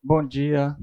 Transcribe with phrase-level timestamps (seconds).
[0.00, 0.76] Bom dia.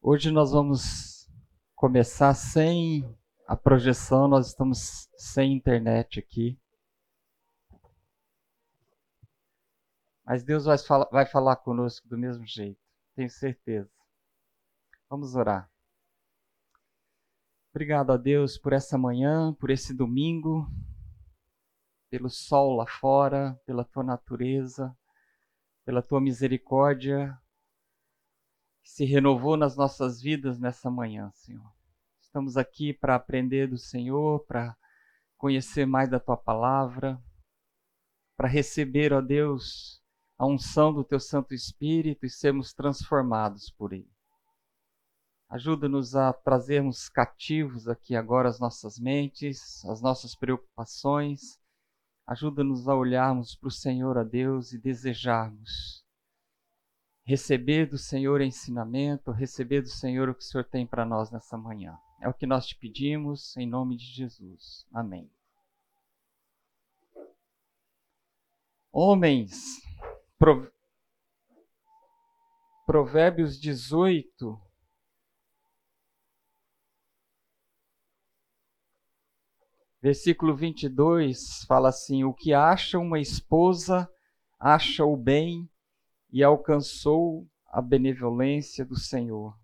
[0.00, 1.26] Hoje nós vamos
[1.74, 3.02] começar sem
[3.46, 6.60] a projeção, nós estamos sem internet aqui.
[10.22, 12.78] Mas Deus vai falar, vai falar conosco do mesmo jeito,
[13.16, 13.90] tenho certeza.
[15.08, 15.70] Vamos orar.
[17.70, 20.70] Obrigado a Deus por essa manhã, por esse domingo,
[22.10, 24.94] pelo sol lá fora, pela tua natureza
[25.84, 27.38] pela tua misericórdia
[28.82, 31.72] que se renovou nas nossas vidas nessa manhã, Senhor.
[32.20, 34.76] Estamos aqui para aprender do Senhor, para
[35.36, 37.22] conhecer mais da tua palavra,
[38.36, 40.02] para receber, ó Deus,
[40.36, 44.12] a unção do teu Santo Espírito e sermos transformados por ele.
[45.48, 51.62] Ajuda-nos a trazermos cativos aqui agora as nossas mentes, as nossas preocupações
[52.26, 56.04] Ajuda-nos a olharmos para o Senhor, a Deus, e desejarmos
[57.24, 61.56] receber do Senhor ensinamento, receber do Senhor o que o Senhor tem para nós nessa
[61.56, 61.98] manhã.
[62.20, 64.86] É o que nós te pedimos, em nome de Jesus.
[64.92, 65.30] Amém.
[68.92, 69.82] Homens,
[72.86, 74.60] Provérbios 18,
[80.04, 84.06] Versículo 22 fala assim: O que acha uma esposa,
[84.60, 85.66] acha o bem
[86.30, 89.58] e alcançou a benevolência do Senhor.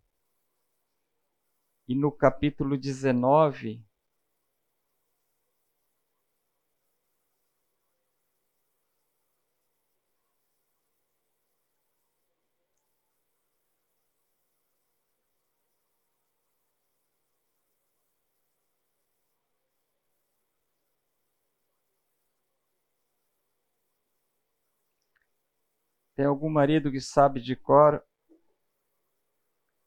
[1.87, 3.85] E no capítulo 19,
[26.21, 28.05] Tem algum marido que sabe de cor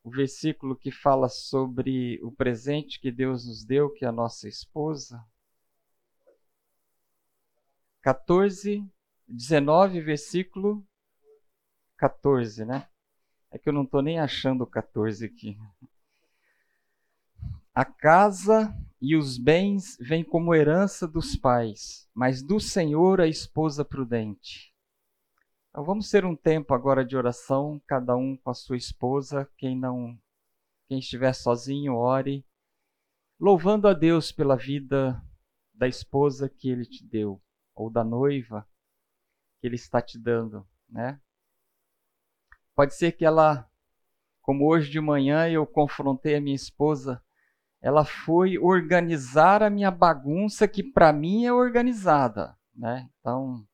[0.04, 4.48] o versículo que fala sobre o presente que Deus nos deu, que é a nossa
[4.48, 5.24] esposa?
[8.02, 8.84] 14,
[9.28, 10.84] 19, versículo
[11.98, 12.90] 14, né?
[13.52, 15.56] É que eu não estou nem achando o 14 aqui.
[17.76, 23.86] A casa e os bens vêm como herança dos pais, mas do Senhor a esposa
[23.86, 24.73] prudente.
[25.74, 29.76] Então vamos ter um tempo agora de oração, cada um com a sua esposa, quem
[29.76, 30.16] não
[30.88, 32.46] quem estiver sozinho, ore,
[33.40, 35.20] louvando a Deus pela vida
[35.74, 37.42] da esposa que ele te deu
[37.74, 38.68] ou da noiva
[39.60, 41.20] que ele está te dando, né?
[42.76, 43.68] Pode ser que ela,
[44.44, 47.20] como hoje de manhã eu confrontei a minha esposa,
[47.82, 53.10] ela foi organizar a minha bagunça que para mim é organizada, né?
[53.20, 53.68] Então,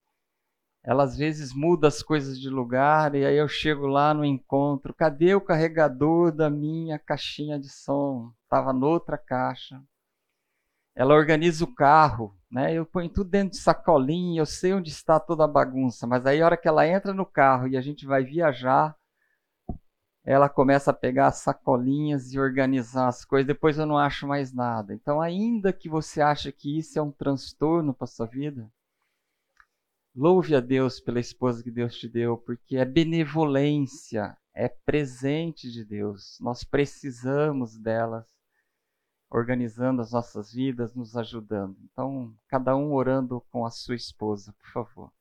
[0.90, 4.92] ela às vezes muda as coisas de lugar e aí eu chego lá no encontro,
[4.92, 8.34] cadê o carregador da minha caixinha de som?
[8.42, 9.80] Estava noutra caixa.
[10.96, 12.74] Ela organiza o carro, né?
[12.74, 16.42] Eu ponho tudo dentro de sacolinha, eu sei onde está toda a bagunça, mas aí
[16.42, 18.98] a hora que ela entra no carro e a gente vai viajar,
[20.26, 24.52] ela começa a pegar as sacolinhas e organizar as coisas, depois eu não acho mais
[24.52, 24.92] nada.
[24.92, 28.68] Então, ainda que você ache que isso é um transtorno para sua vida,
[30.16, 35.86] Louve a Deus pela esposa que Deus te deu, porque é benevolência, é presente de
[35.86, 36.38] Deus.
[36.42, 38.26] Nós precisamos delas,
[39.30, 41.78] organizando as nossas vidas, nos ajudando.
[41.92, 45.19] Então, cada um orando com a sua esposa, por favor.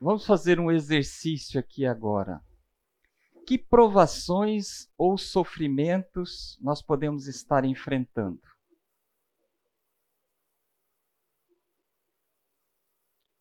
[0.00, 2.42] Vamos fazer um exercício aqui agora.
[3.46, 8.40] Que provações ou sofrimentos nós podemos estar enfrentando?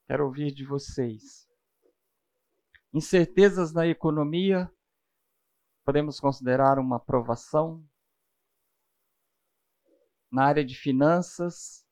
[0.05, 1.47] Quero ouvir de vocês.
[2.93, 4.71] Incertezas na economia,
[5.85, 7.87] podemos considerar uma provação?
[10.31, 11.87] Na área de finanças,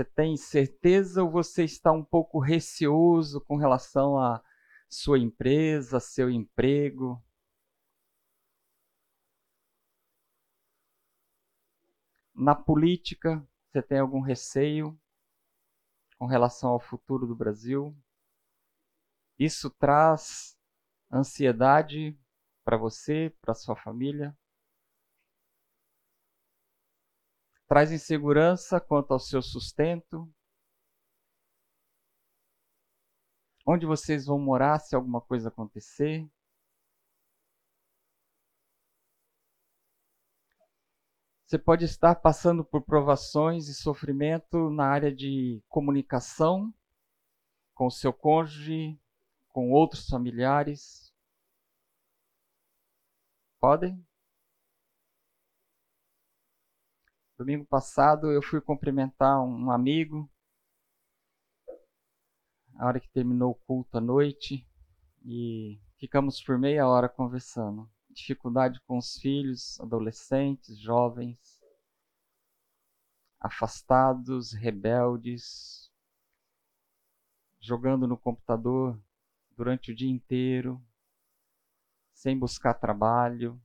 [0.00, 4.42] você tem certeza ou você está um pouco receoso com relação à
[4.88, 7.22] sua empresa, seu emprego?
[12.34, 14.98] Na política, você tem algum receio
[16.18, 17.94] com relação ao futuro do Brasil?
[19.38, 20.56] Isso traz
[21.12, 22.18] ansiedade
[22.64, 24.34] para você, para sua família?
[27.70, 30.28] Traz insegurança quanto ao seu sustento.
[33.64, 36.28] Onde vocês vão morar se alguma coisa acontecer?
[41.46, 46.74] Você pode estar passando por provações e sofrimento na área de comunicação
[47.72, 48.98] com o seu cônjuge,
[49.48, 51.14] com outros familiares.
[53.60, 54.04] Podem?
[57.40, 60.30] Domingo passado eu fui cumprimentar um amigo,
[62.76, 64.68] a hora que terminou o culto à noite,
[65.24, 67.90] e ficamos por meia hora conversando.
[68.10, 71.40] Dificuldade com os filhos, adolescentes, jovens,
[73.40, 75.90] afastados, rebeldes,
[77.58, 79.02] jogando no computador
[79.56, 80.78] durante o dia inteiro,
[82.12, 83.58] sem buscar trabalho,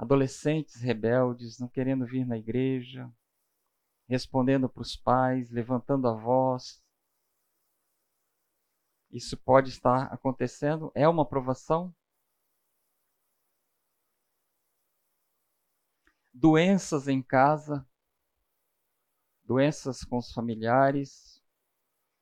[0.00, 3.12] adolescentes rebeldes, não querendo vir na igreja,
[4.08, 6.82] respondendo para os pais, levantando a voz.
[9.10, 10.90] Isso pode estar acontecendo?
[10.94, 11.94] É uma aprovação?
[16.32, 17.86] Doenças em casa,
[19.44, 21.42] doenças com os familiares,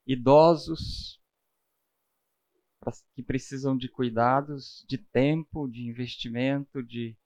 [0.05, 1.23] idosos
[3.15, 7.17] que precisam de cuidados, de tempo, de investimento, de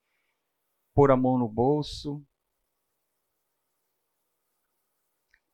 [0.95, 2.25] pôr a mão no bolso.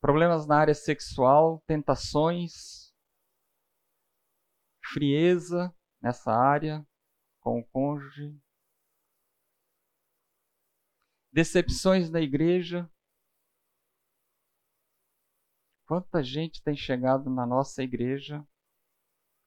[0.01, 2.95] Problemas na área sexual, tentações,
[4.93, 6.87] frieza nessa área
[7.41, 8.39] com o cônjuge,
[11.33, 12.91] decepções na igreja.
[15.87, 18.47] Quanta gente tem chegado na nossa igreja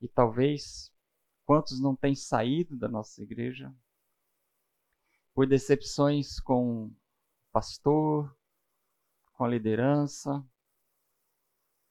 [0.01, 0.91] e talvez
[1.45, 3.73] quantos não têm saído da nossa igreja?
[5.33, 6.93] Por decepções com
[7.51, 8.35] pastor,
[9.33, 10.45] com a liderança,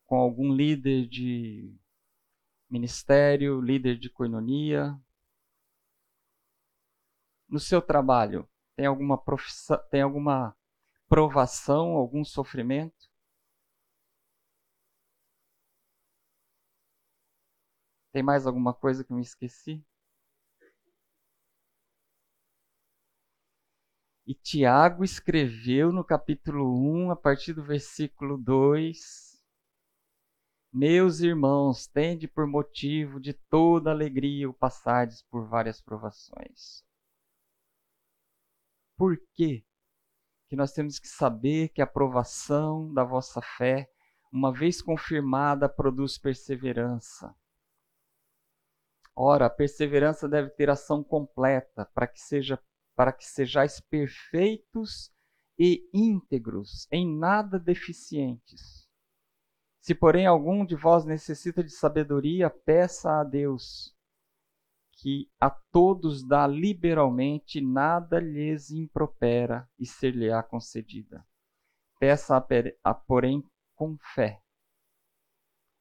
[0.07, 1.75] com algum líder de
[2.69, 4.99] ministério, líder de coinonia.
[7.49, 10.56] No seu trabalho, tem alguma profissão, tem alguma
[11.09, 13.11] provação, algum sofrimento?
[18.13, 19.85] Tem mais alguma coisa que eu me esqueci?
[24.27, 29.41] E Tiago escreveu no capítulo 1, a partir do versículo 2:
[30.72, 36.84] Meus irmãos, tende por motivo de toda alegria o passardes por várias provações.
[38.96, 39.65] Por quê?
[40.48, 43.91] Que nós temos que saber que a provação da vossa fé,
[44.31, 47.34] uma vez confirmada, produz perseverança.
[49.17, 52.62] Ora, a perseverança deve ter ação completa para que seja
[52.94, 55.13] para que sejais perfeitos
[55.59, 58.89] e íntegros, em nada deficientes.
[59.81, 63.97] Se, porém, algum de vós necessita de sabedoria, peça a Deus,
[64.93, 71.27] que a todos dá liberalmente, nada lhes impropera e ser-lhe-á concedida.
[71.99, 73.43] Peça-a, porém,
[73.75, 74.43] com fé,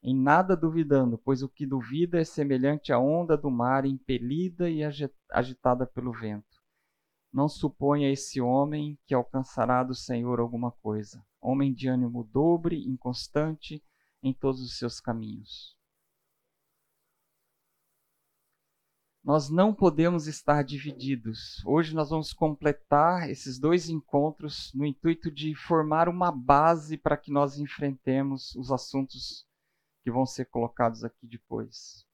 [0.02, 4.80] em nada duvidando, pois o que duvida é semelhante à onda do mar impelida e
[5.30, 6.49] agitada pelo vento.
[7.32, 11.24] Não suponha esse homem que alcançará do Senhor alguma coisa.
[11.40, 13.82] Homem de ânimo dobre, inconstante
[14.20, 15.76] em todos os seus caminhos.
[19.22, 21.62] Nós não podemos estar divididos.
[21.64, 27.30] Hoje nós vamos completar esses dois encontros no intuito de formar uma base para que
[27.30, 29.46] nós enfrentemos os assuntos
[30.02, 32.09] que vão ser colocados aqui depois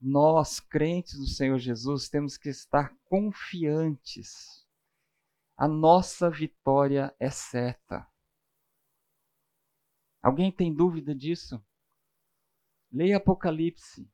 [0.00, 4.66] nós, crentes do Senhor Jesus, temos que estar confiantes.
[5.56, 8.06] A nossa vitória é certa.
[10.22, 11.64] Alguém tem dúvida disso?
[12.90, 14.10] Leia Apocalipse.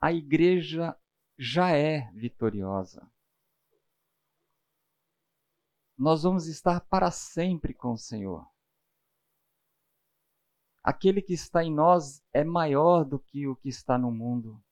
[0.00, 0.96] A igreja
[1.38, 3.10] já é vitoriosa.
[5.96, 8.51] Nós vamos estar para sempre com o Senhor.
[10.82, 14.62] Aquele que está em nós é maior do que o que está no mundo.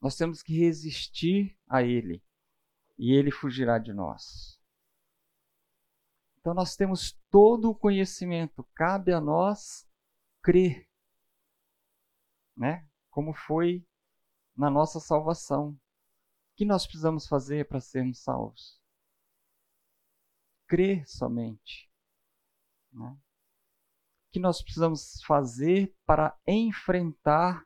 [0.00, 2.22] Nós temos que resistir a Ele
[2.98, 4.60] e Ele fugirá de nós.
[6.38, 9.84] Então nós temos todo o conhecimento, cabe a nós
[10.42, 10.88] crer,
[12.56, 12.88] né?
[13.10, 13.84] Como foi
[14.56, 15.70] na nossa salvação.
[15.70, 18.80] O que nós precisamos fazer para sermos salvos?
[20.68, 21.85] Crer somente.
[22.96, 23.08] Né?
[23.08, 27.64] O que nós precisamos fazer para enfrentar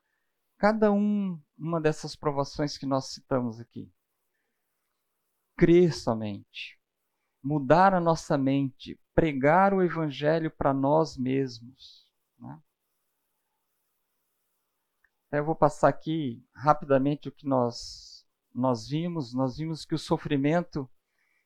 [0.58, 3.90] cada um, uma dessas provações que nós citamos aqui?
[5.56, 6.80] Crer somente
[7.42, 12.06] mudar a nossa mente, pregar o Evangelho para nós mesmos.
[12.38, 12.60] Né?
[15.32, 19.32] Eu vou passar aqui rapidamente o que nós, nós vimos.
[19.32, 20.88] Nós vimos que o sofrimento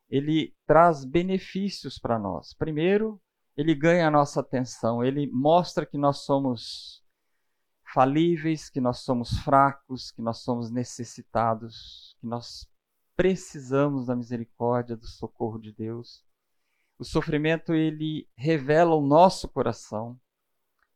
[0.08, 2.54] ele traz benefícios para nós.
[2.54, 3.20] Primeiro,
[3.56, 7.02] ele ganha a nossa atenção, ele mostra que nós somos
[7.92, 12.68] falíveis, que nós somos fracos, que nós somos necessitados, que nós
[13.16, 16.25] precisamos da misericórdia, do socorro de Deus.
[16.99, 20.18] O sofrimento ele revela o nosso coração,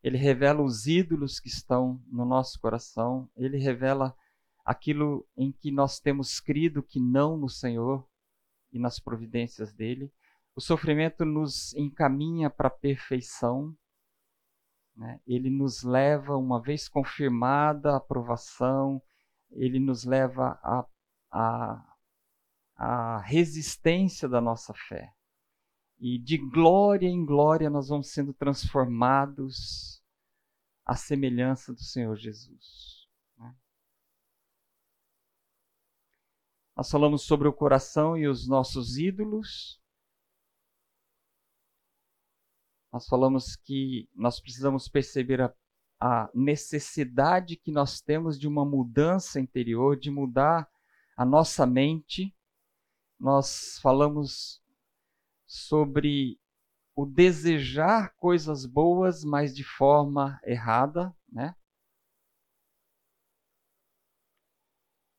[0.03, 4.15] ele revela os ídolos que estão no nosso coração, ele revela
[4.65, 8.07] aquilo em que nós temos crido que não no Senhor
[8.71, 10.11] e nas providências dele.
[10.59, 13.73] O sofrimento nos encaminha para a perfeição,
[14.93, 15.21] né?
[15.25, 19.01] ele nos leva, uma vez confirmada a aprovação,
[19.51, 20.85] ele nos leva a,
[21.31, 21.95] a
[22.75, 25.13] a resistência da nossa fé.
[25.97, 30.03] E de glória em glória nós vamos sendo transformados
[30.85, 33.07] à semelhança do Senhor Jesus.
[33.37, 33.55] Né?
[36.75, 39.79] Nós falamos sobre o coração e os nossos ídolos.
[42.91, 45.53] Nós falamos que nós precisamos perceber a,
[45.99, 50.67] a necessidade que nós temos de uma mudança interior, de mudar
[51.15, 52.33] a nossa mente
[53.19, 54.63] nós falamos
[55.45, 56.39] sobre
[56.95, 61.53] o desejar coisas boas, mas de forma errada, né?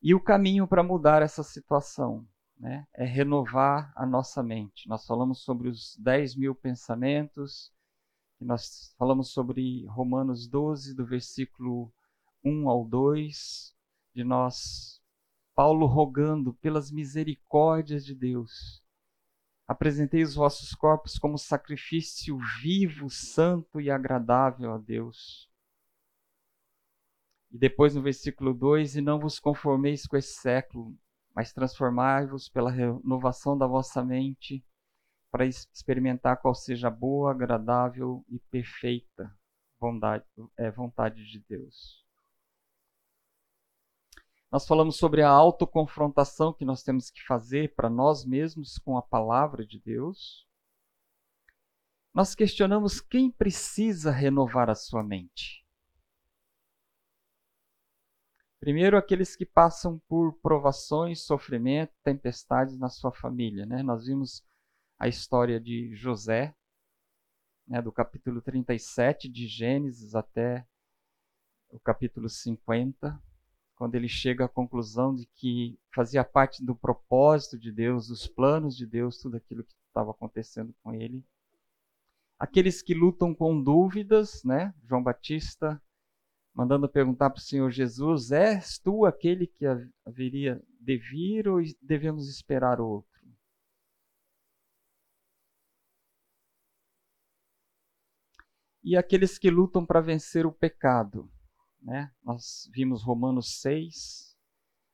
[0.03, 2.27] E o caminho para mudar essa situação
[2.61, 4.87] né, é renovar a nossa mente.
[4.87, 7.73] Nós falamos sobre os 10 mil pensamentos,
[8.39, 11.93] nós falamos sobre Romanos 12, do versículo
[12.45, 13.75] 1 ao 2,
[14.15, 15.01] de nós
[15.55, 18.83] Paulo rogando pelas misericórdias de Deus.
[19.67, 25.51] Apresentei os vossos corpos como sacrifício vivo, santo e agradável a Deus.
[27.51, 30.97] E depois no versículo 2: E não vos conformeis com esse século,
[31.35, 34.65] mas transformai-vos pela renovação da vossa mente,
[35.31, 39.33] para experimentar qual seja a boa, agradável e perfeita
[39.81, 40.25] vontade,
[40.57, 42.05] é, vontade de Deus.
[44.51, 49.03] Nós falamos sobre a autoconfrontação que nós temos que fazer para nós mesmos com a
[49.03, 50.47] palavra de Deus.
[52.13, 55.65] Nós questionamos quem precisa renovar a sua mente.
[58.61, 63.65] Primeiro, aqueles que passam por provações, sofrimento, tempestades na sua família.
[63.65, 63.83] Né?
[63.83, 64.45] Nós vimos
[64.99, 66.55] a história de José,
[67.67, 70.67] né, do capítulo 37 de Gênesis até
[71.71, 73.19] o capítulo 50
[73.81, 78.77] quando ele chega à conclusão de que fazia parte do propósito de Deus, dos planos
[78.77, 81.25] de Deus, tudo aquilo que estava acontecendo com ele.
[82.39, 84.75] Aqueles que lutam com dúvidas, né?
[84.85, 85.81] João Batista
[86.55, 89.67] mandando perguntar para o Senhor Jesus: És tu aquele que
[90.05, 93.11] haveria de vir ou devemos esperar outro?
[98.83, 101.31] E aqueles que lutam para vencer o pecado,
[101.83, 102.11] né?
[102.23, 104.37] Nós vimos Romanos 6.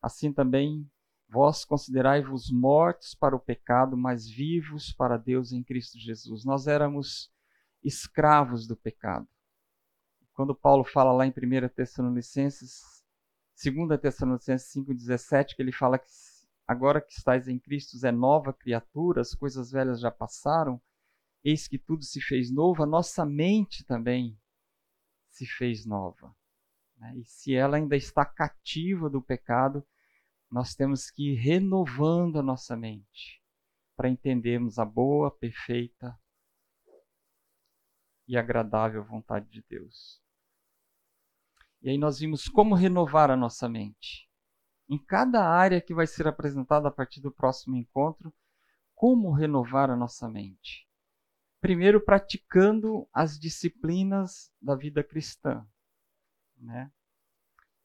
[0.03, 0.91] Assim também,
[1.29, 6.45] vós considerai-vos mortos para o pecado, mas vivos para Deus em Cristo Jesus.
[6.45, 7.31] Nós éramos
[7.83, 9.29] escravos do pecado.
[10.37, 13.02] Quando Paulo fala lá em 1 Tessalonicenses,
[13.64, 16.07] 2 Tessalonicenses 5,17, que ele fala que
[16.69, 20.78] agora que estáis em Cristo é nova criatura, as coisas velhas já passaram,
[21.43, 24.38] eis que tudo se fez novo, a nossa mente também
[25.31, 26.37] se fez nova.
[26.99, 27.16] Né?
[27.16, 29.83] E se ela ainda está cativa do pecado,
[30.50, 33.43] nós temos que ir renovando a nossa mente
[33.97, 36.14] para entendermos a boa, perfeita
[38.28, 40.25] e agradável vontade de Deus.
[41.87, 44.28] E aí nós vimos como renovar a nossa mente.
[44.88, 48.35] Em cada área que vai ser apresentada a partir do próximo encontro,
[48.93, 50.85] como renovar a nossa mente.
[51.61, 55.64] Primeiro, praticando as disciplinas da vida cristã.
[56.57, 56.90] Né?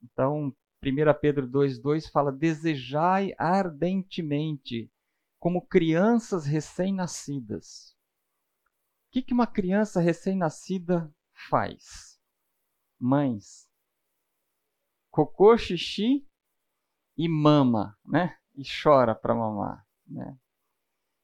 [0.02, 0.52] Então,
[0.84, 4.92] 1 Pedro 2,2 fala: Desejai ardentemente,
[5.38, 7.96] como crianças recém-nascidas.
[8.66, 11.14] O que, que uma criança recém-nascida
[11.52, 12.20] faz?
[13.00, 13.70] Mães,
[15.12, 16.26] cocô, xixi
[17.18, 18.38] e mama, né?
[18.56, 20.38] E chora para mamar, né?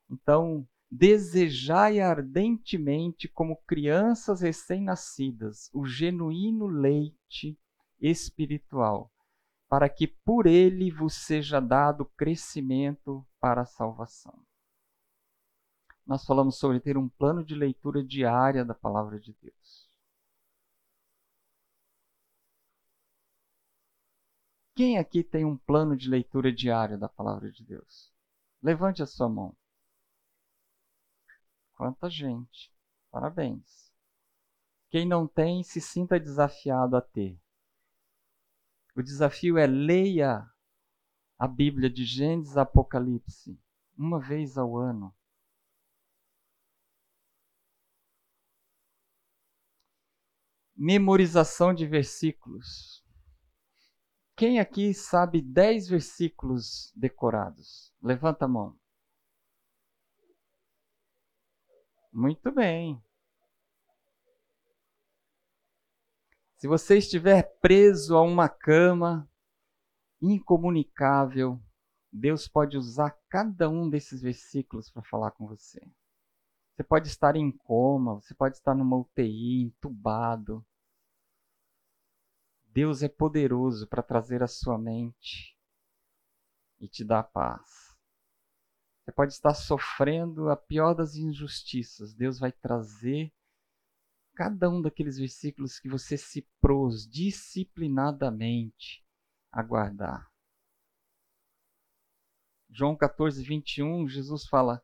[0.10, 7.60] Então, desejai ardentemente como crianças recém-nascidas o genuíno leite
[8.00, 9.12] espiritual,
[9.68, 14.48] para que por ele vos seja dado crescimento para a salvação
[16.08, 19.87] nós falamos sobre ter um plano de leitura diária da palavra de Deus.
[24.78, 28.14] Quem aqui tem um plano de leitura diária da palavra de Deus?
[28.62, 29.58] Levante a sua mão.
[31.74, 32.72] Quanta gente.
[33.10, 33.92] Parabéns.
[34.92, 37.42] Quem não tem, se sinta desafiado a ter.
[38.96, 40.48] O desafio é leia
[41.40, 43.60] a Bíblia de Gênesis a Apocalipse
[43.98, 45.12] uma vez ao ano.
[50.76, 52.97] memorização de versículos.
[54.38, 57.92] Quem aqui sabe dez versículos decorados?
[58.00, 58.78] Levanta a mão.
[62.14, 63.02] Muito bem.
[66.58, 69.28] Se você estiver preso a uma cama
[70.22, 71.60] incomunicável,
[72.14, 75.82] Deus pode usar cada um desses versículos para falar com você.
[76.76, 80.64] Você pode estar em coma, você pode estar numa UTI, entubado.
[82.78, 85.58] Deus é poderoso para trazer a sua mente
[86.80, 87.98] e te dar paz.
[89.02, 92.14] Você pode estar sofrendo a pior das injustiças.
[92.14, 93.34] Deus vai trazer
[94.36, 99.04] cada um daqueles versículos que você se pros disciplinadamente
[99.52, 100.32] a guardar.
[102.70, 104.84] João 14, 21, Jesus fala: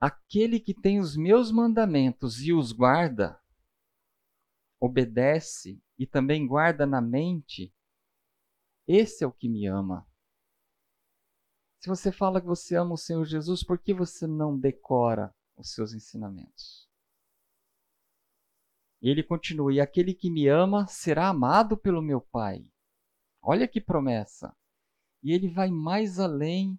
[0.00, 3.40] Aquele que tem os meus mandamentos e os guarda,
[4.82, 7.72] obedece e também guarda na mente,
[8.84, 10.04] esse é o que me ama.
[11.78, 15.72] Se você fala que você ama o Senhor Jesus, por que você não decora os
[15.72, 16.88] seus ensinamentos?
[19.00, 22.66] Ele continua: E aquele que me ama será amado pelo meu Pai.
[23.40, 24.56] Olha que promessa.
[25.22, 26.76] E ele vai mais além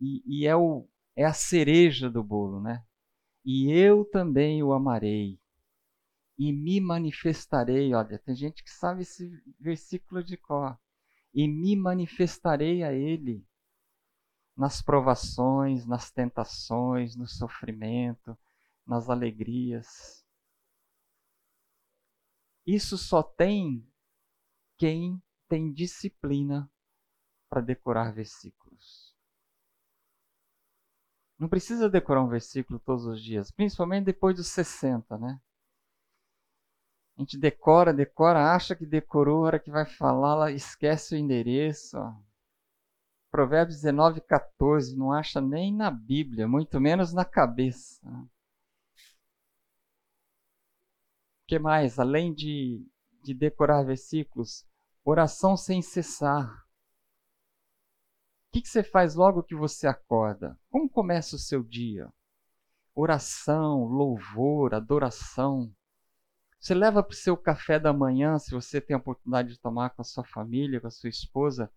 [0.00, 2.84] e, e é o, é a cereja do bolo, né?
[3.44, 5.40] E eu também o amarei
[6.40, 7.92] e me manifestarei.
[7.92, 9.28] Olha, tem gente que sabe esse
[9.60, 10.80] versículo de cor.
[11.34, 13.46] E me manifestarei a Ele
[14.56, 18.36] nas provações, nas tentações, no sofrimento,
[18.86, 20.26] nas alegrias.
[22.66, 23.86] Isso só tem
[24.78, 26.70] quem tem disciplina
[27.50, 29.14] para decorar versículos.
[31.38, 35.38] Não precisa decorar um versículo todos os dias, principalmente depois dos 60, né?
[37.20, 41.18] A gente decora, decora, acha que decorou, a hora que vai falar, ela esquece o
[41.18, 41.98] endereço.
[43.30, 48.00] Provérbios 19, 14, não acha nem na Bíblia, muito menos na cabeça.
[48.08, 48.26] O
[51.46, 51.98] que mais?
[51.98, 52.82] Além de,
[53.22, 54.66] de decorar versículos,
[55.04, 56.50] oração sem cessar.
[58.48, 60.58] O que, que você faz logo que você acorda?
[60.70, 62.10] Como começa o seu dia?
[62.94, 65.70] Oração, louvor, adoração.
[66.60, 69.90] Você leva para o seu café da manhã, se você tem a oportunidade de tomar
[69.90, 71.72] com a sua família, com a sua esposa,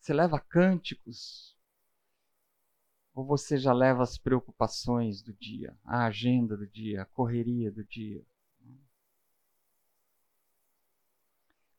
[0.00, 1.54] você leva cânticos?
[3.14, 7.84] Ou você já leva as preocupações do dia, a agenda do dia, a correria do
[7.84, 8.24] dia?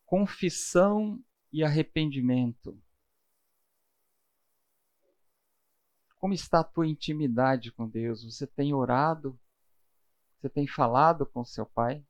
[0.06, 1.20] Confissão
[1.52, 2.80] e arrependimento.
[6.20, 8.24] Como está a tua intimidade com Deus?
[8.24, 9.38] Você tem orado?
[10.38, 12.06] Você tem falado com seu Pai?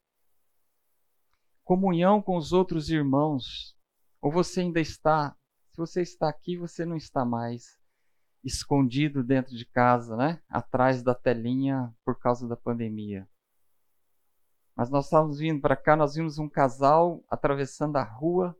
[1.64, 3.76] Comunhão com os outros irmãos?
[4.20, 5.36] Ou você ainda está,
[5.70, 7.78] se você está aqui, você não está mais
[8.44, 10.40] escondido dentro de casa, né?
[10.48, 13.26] Atrás da telinha por causa da pandemia.
[14.76, 18.56] Mas nós estávamos vindo para cá, nós vimos um casal atravessando a rua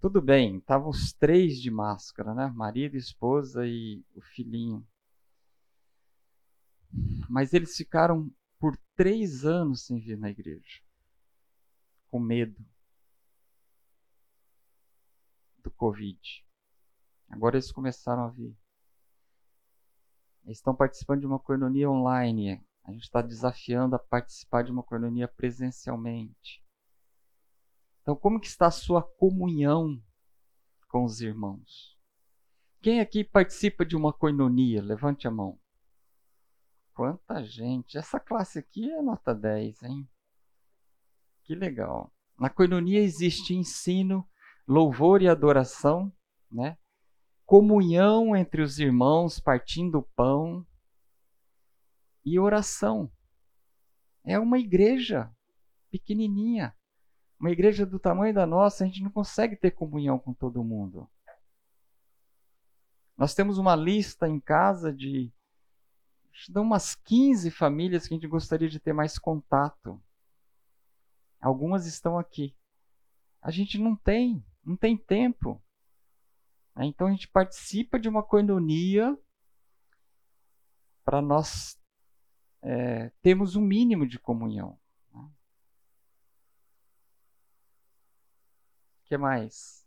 [0.00, 2.52] tudo bem, estavam os três de máscara, né?
[2.54, 4.86] Marido, esposa e o filhinho.
[7.28, 10.82] Mas eles ficaram por três anos sem vir na igreja,
[12.14, 12.64] com medo
[15.58, 16.46] do Covid.
[17.28, 18.56] Agora eles começaram a vir.
[20.44, 22.64] Eles estão participando de uma coinonia online.
[22.84, 26.64] A gente está desafiando a participar de uma coinonia presencialmente.
[28.02, 30.00] Então, como que está a sua comunhão
[30.86, 31.98] com os irmãos?
[32.80, 34.80] Quem aqui participa de uma coinonia?
[34.80, 35.58] Levante a mão.
[36.94, 37.98] Quanta gente!
[37.98, 40.08] Essa classe aqui é nota 10, hein?
[41.44, 42.12] Que legal.
[42.38, 44.28] Na coinonia existe ensino,
[44.66, 46.12] louvor e adoração,
[46.50, 46.76] né?
[47.44, 50.66] comunhão entre os irmãos, partindo o pão
[52.24, 53.10] e oração.
[54.24, 55.30] É uma igreja
[55.90, 56.74] pequenininha.
[57.38, 61.08] Uma igreja do tamanho da nossa, a gente não consegue ter comunhão com todo mundo.
[63.16, 65.32] Nós temos uma lista em casa de
[66.56, 70.02] umas 15 famílias que a gente gostaria de ter mais contato.
[71.44, 72.56] Algumas estão aqui.
[73.42, 75.62] A gente não tem, não tem tempo.
[76.74, 76.86] Né?
[76.86, 79.14] Então a gente participa de uma coinonia
[81.04, 81.78] para nós
[82.62, 84.80] é, termos um mínimo de comunhão.
[85.12, 85.30] O né?
[89.04, 89.86] que mais?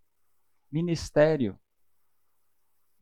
[0.72, 1.60] Ministério.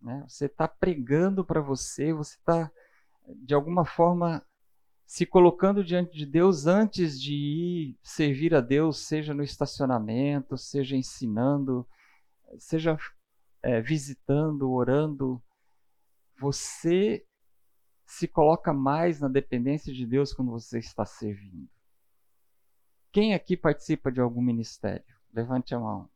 [0.01, 0.23] Né?
[0.29, 2.71] Você está pregando para você, você está,
[3.35, 4.41] de alguma forma,
[5.05, 10.95] se colocando diante de Deus antes de ir servir a Deus, seja no estacionamento, seja
[10.95, 11.87] ensinando,
[12.57, 12.97] seja
[13.61, 15.41] é, visitando, orando,
[16.37, 17.25] você
[18.05, 21.69] se coloca mais na dependência de Deus quando você está servindo.
[23.11, 25.15] Quem aqui participa de algum ministério?
[25.33, 26.09] Levante a mão.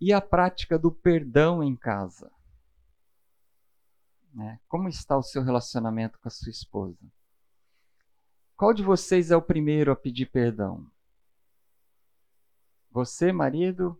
[0.00, 2.30] E a prática do perdão em casa?
[4.34, 4.60] Né?
[4.68, 6.98] Como está o seu relacionamento com a sua esposa?
[8.54, 10.90] Qual de vocês é o primeiro a pedir perdão?
[12.90, 13.98] Você, marido?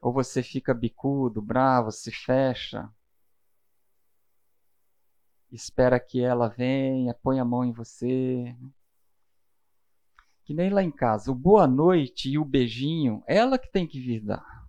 [0.00, 2.88] Ou você fica bicudo, bravo, se fecha?
[5.50, 8.56] Espera que ela venha, põe a mão em você.
[10.44, 14.00] Que nem lá em casa, o boa noite e o beijinho, ela que tem que
[14.00, 14.59] vir dar.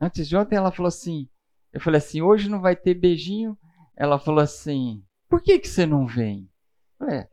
[0.00, 1.28] Antes de ontem ela falou assim,
[1.72, 3.58] eu falei assim, hoje não vai ter beijinho.
[3.96, 6.48] Ela falou assim, por que, que você não vem?
[7.10, 7.26] É.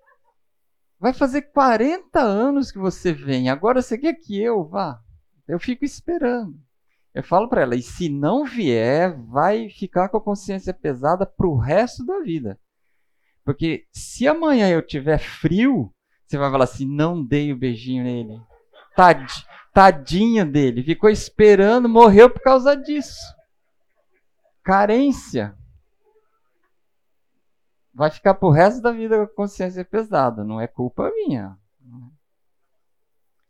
[1.00, 5.00] Vai fazer 40 anos que você vem, agora você quer que eu vá?
[5.48, 6.60] Eu fico esperando.
[7.14, 11.48] Eu falo para ela, e se não vier, vai ficar com a consciência pesada para
[11.48, 12.60] o resto da vida.
[13.44, 15.94] Porque se amanhã eu tiver frio,
[16.26, 18.42] você vai falar assim, não dei o beijinho nele.
[18.96, 19.32] Tad,
[19.76, 23.36] tadinha dele, ficou esperando, morreu por causa disso.
[24.64, 25.54] Carência
[27.94, 30.46] vai ficar pro resto da vida com a consciência pesada.
[30.46, 31.58] Não é culpa minha.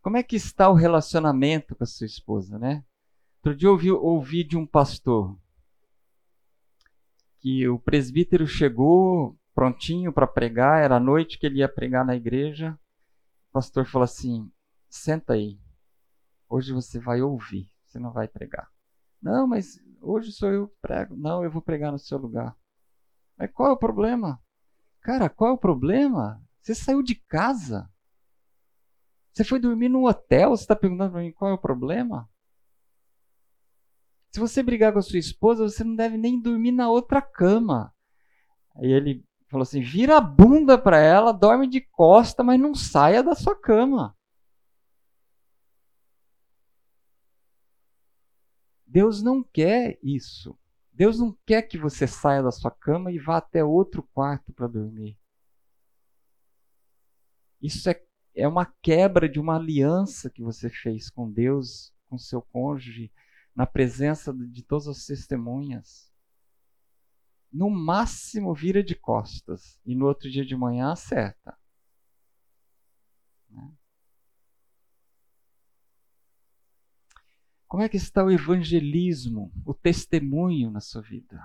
[0.01, 2.83] Como é que está o relacionamento com a sua esposa, né?
[3.37, 5.37] Outro dia eu ouvi, ouvi de um pastor
[7.39, 12.15] que o presbítero chegou prontinho para pregar, era a noite que ele ia pregar na
[12.15, 12.77] igreja.
[13.49, 14.51] O pastor falou assim:
[14.89, 15.59] senta aí,
[16.49, 18.69] hoje você vai ouvir, você não vai pregar.
[19.21, 21.15] Não, mas hoje sou eu que prego.
[21.15, 22.55] Não, eu vou pregar no seu lugar.
[23.37, 24.41] Mas qual é o problema?
[25.01, 26.41] Cara, qual é o problema?
[26.61, 27.89] Você saiu de casa.
[29.31, 32.29] Você foi dormir no hotel, você está perguntando para mim qual é o problema?
[34.31, 37.93] Se você brigar com a sua esposa, você não deve nem dormir na outra cama.
[38.75, 43.21] Aí ele falou assim: vira a bunda para ela, dorme de costa, mas não saia
[43.21, 44.14] da sua cama.
[48.95, 50.57] Deus não quer isso.
[50.93, 54.67] Deus não quer que você saia da sua cama e vá até outro quarto para
[54.67, 55.19] dormir.
[57.61, 58.01] Isso é,
[58.33, 63.11] é uma quebra de uma aliança que você fez com Deus, com seu cônjuge,
[63.53, 66.09] na presença de todas as testemunhas.
[67.51, 71.53] No máximo, vira de costas e no outro dia de manhã acerta.
[73.49, 73.73] Né?
[77.75, 81.43] Como é que está o evangelismo, o testemunho na sua vida?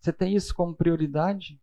[0.00, 1.62] Você tem isso como prioridade?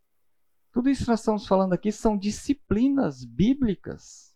[0.72, 4.34] Tudo isso que nós estamos falando aqui são disciplinas bíblicas.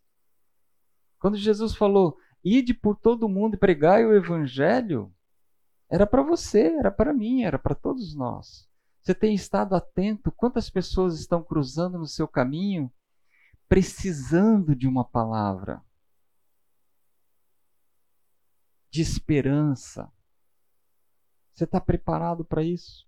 [1.20, 5.10] Quando Jesus falou, ide por todo mundo e pregai o evangelho,
[5.90, 8.68] era para você, era para mim, era para todos nós.
[9.02, 10.34] Você tem estado atento?
[10.34, 12.92] Quantas pessoas estão cruzando no seu caminho
[13.70, 15.82] precisando de uma palavra?
[18.90, 20.12] De esperança.
[21.54, 23.08] Você está preparado para isso?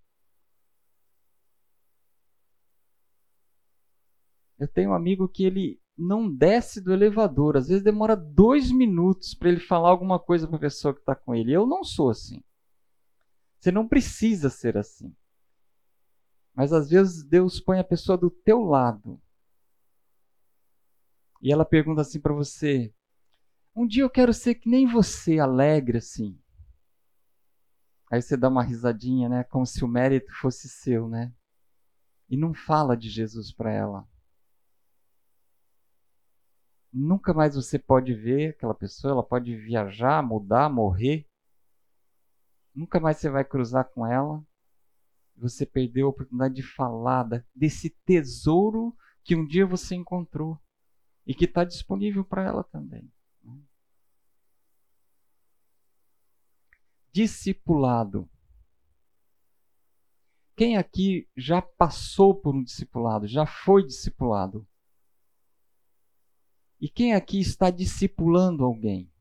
[4.58, 7.58] Eu tenho um amigo que ele não desce do elevador.
[7.58, 11.16] Às vezes demora dois minutos para ele falar alguma coisa para a pessoa que está
[11.16, 11.54] com ele.
[11.54, 12.44] Eu não sou assim.
[13.58, 15.16] Você não precisa ser assim.
[16.54, 19.22] Mas às vezes Deus põe a pessoa do teu lado.
[21.42, 22.94] E ela pergunta assim para você:
[23.76, 26.38] Um dia eu quero ser que nem você, alegre assim.
[28.12, 29.44] Aí você dá uma risadinha, né?
[29.44, 31.34] Como se o mérito fosse seu, né?
[32.28, 34.08] E não fala de Jesus para ela.
[36.92, 41.28] Nunca mais você pode ver aquela pessoa, ela pode viajar, mudar, morrer.
[42.74, 44.44] Nunca mais você vai cruzar com ela.
[45.38, 50.60] Você perdeu a oportunidade de falar desse tesouro que um dia você encontrou
[51.26, 53.12] e que está disponível para ela também.
[53.44, 53.62] Né?
[57.20, 58.30] Discipulado.
[60.56, 64.66] Quem aqui já passou por um discipulado, já foi discipulado?
[66.80, 69.12] E quem aqui está discipulando alguém?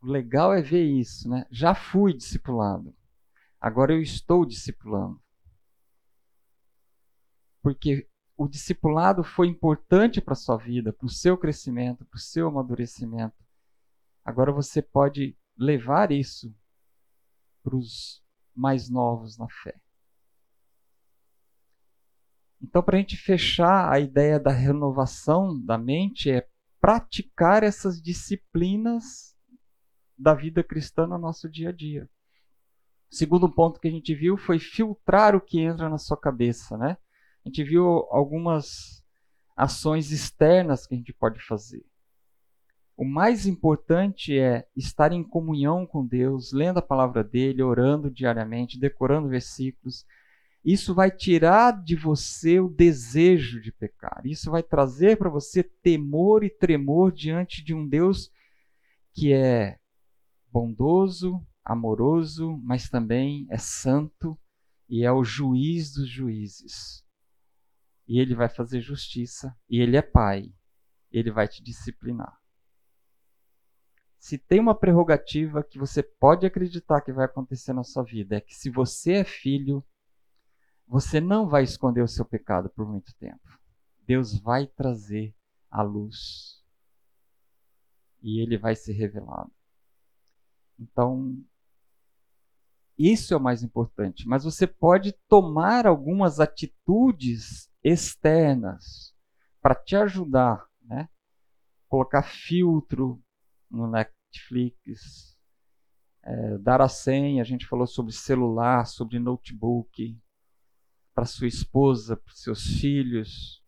[0.00, 1.44] O legal é ver isso, né?
[1.50, 2.94] Já fui discipulado.
[3.60, 5.20] Agora eu estou discipulando.
[7.60, 12.20] Porque o discipulado foi importante para a sua vida, para o seu crescimento, para o
[12.20, 13.41] seu amadurecimento.
[14.24, 16.54] Agora você pode levar isso
[17.62, 18.22] para os
[18.54, 19.80] mais novos na fé.
[22.60, 26.48] Então, para a gente fechar a ideia da renovação da mente, é
[26.80, 29.36] praticar essas disciplinas
[30.16, 32.08] da vida cristã no nosso dia a dia.
[33.10, 36.78] O segundo ponto que a gente viu foi filtrar o que entra na sua cabeça,
[36.78, 36.96] né?
[37.44, 39.04] A gente viu algumas
[39.56, 41.84] ações externas que a gente pode fazer.
[43.02, 48.78] O mais importante é estar em comunhão com Deus, lendo a palavra dele, orando diariamente,
[48.78, 50.06] decorando versículos,
[50.64, 54.22] isso vai tirar de você o desejo de pecar.
[54.24, 58.30] Isso vai trazer para você temor e tremor diante de um Deus
[59.12, 59.80] que é
[60.52, 64.38] bondoso, amoroso, mas também é santo
[64.88, 67.04] e é o juiz dos juízes.
[68.06, 70.52] E ele vai fazer justiça, e ele é pai.
[71.10, 72.41] Ele vai te disciplinar.
[74.22, 78.40] Se tem uma prerrogativa que você pode acreditar que vai acontecer na sua vida, é
[78.40, 79.84] que se você é filho,
[80.86, 83.58] você não vai esconder o seu pecado por muito tempo.
[84.06, 85.34] Deus vai trazer
[85.68, 86.62] a luz.
[88.22, 89.50] E ele vai ser revelado.
[90.78, 91.36] Então,
[92.96, 94.28] isso é o mais importante.
[94.28, 99.12] Mas você pode tomar algumas atitudes externas
[99.60, 101.08] para te ajudar, né?
[101.88, 103.20] Colocar filtro
[103.72, 105.36] no Netflix,
[106.22, 107.42] é, dar a senha.
[107.42, 110.16] A gente falou sobre celular, sobre notebook,
[111.14, 113.62] para sua esposa, para seus filhos.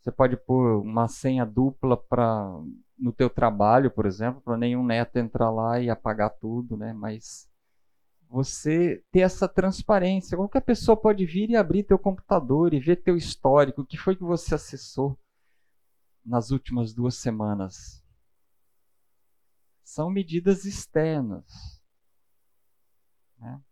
[0.00, 2.60] Você pode pôr uma senha dupla para
[2.98, 6.92] no teu trabalho, por exemplo, para nenhum neto entrar lá e apagar tudo, né?
[6.92, 7.48] Mas
[8.28, 10.36] você ter essa transparência.
[10.36, 14.16] Qualquer pessoa pode vir e abrir teu computador e ver teu histórico, o que foi
[14.16, 15.18] que você acessou
[16.24, 18.01] nas últimas duas semanas.
[19.92, 21.78] São medidas externas.
[23.36, 23.62] Né?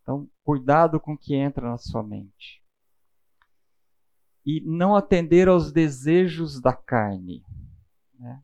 [0.00, 2.64] Então, cuidado com o que entra na sua mente.
[4.46, 7.44] E não atender aos desejos da carne.
[8.14, 8.40] Né?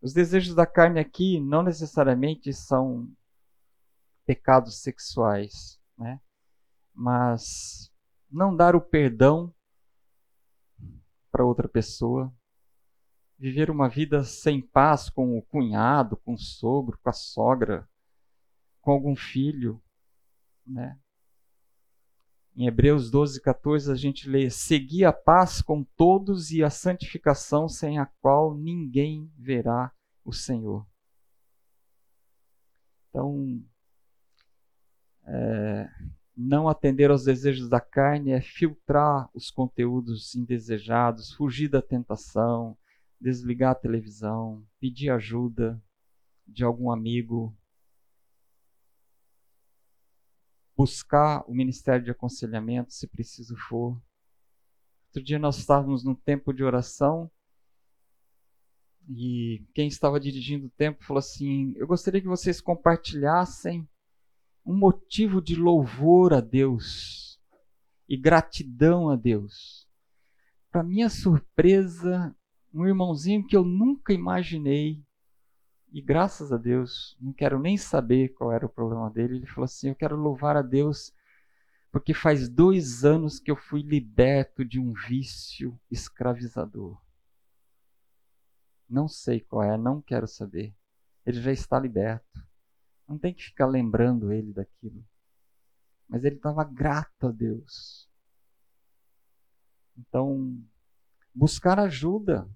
[0.00, 3.06] Os desejos da carne aqui não necessariamente são
[4.24, 6.18] pecados sexuais, né?
[6.94, 7.92] mas
[8.30, 9.54] não dar o perdão
[11.30, 12.34] para outra pessoa,
[13.38, 17.88] viver uma vida sem paz com o cunhado, com o sogro, com a sogra,
[18.80, 19.80] com algum filho,
[20.66, 20.98] né?
[22.56, 27.68] Em Hebreus 12, 14, a gente lê: Segui a paz com todos e a santificação,
[27.68, 29.92] sem a qual ninguém verá
[30.24, 30.84] o Senhor.
[33.08, 33.64] Então,
[35.24, 35.88] é,
[36.36, 42.76] não atender aos desejos da carne é filtrar os conteúdos indesejados, fugir da tentação,
[43.20, 45.82] desligar a televisão, pedir ajuda
[46.46, 47.56] de algum amigo,
[50.76, 54.00] buscar o ministério de aconselhamento se preciso for.
[55.08, 57.30] Outro dia nós estávamos num tempo de oração
[59.08, 63.88] e quem estava dirigindo o tempo falou assim: Eu gostaria que vocês compartilhassem
[64.64, 67.40] um motivo de louvor a Deus
[68.08, 69.88] e gratidão a Deus
[70.70, 72.34] para minha surpresa,
[72.72, 75.02] um irmãozinho que eu nunca imaginei,
[75.92, 79.64] e graças a Deus, não quero nem saber qual era o problema dele, ele falou
[79.64, 81.12] assim: Eu quero louvar a Deus
[81.90, 87.00] porque faz dois anos que eu fui liberto de um vício escravizador.
[88.88, 90.74] Não sei qual é, não quero saber.
[91.24, 92.46] Ele já está liberto.
[93.06, 95.02] Não tem que ficar lembrando ele daquilo.
[96.06, 98.08] Mas ele estava grato a Deus.
[99.96, 100.62] Então,
[101.34, 102.48] buscar ajuda,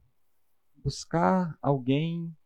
[0.82, 2.36] buscar alguém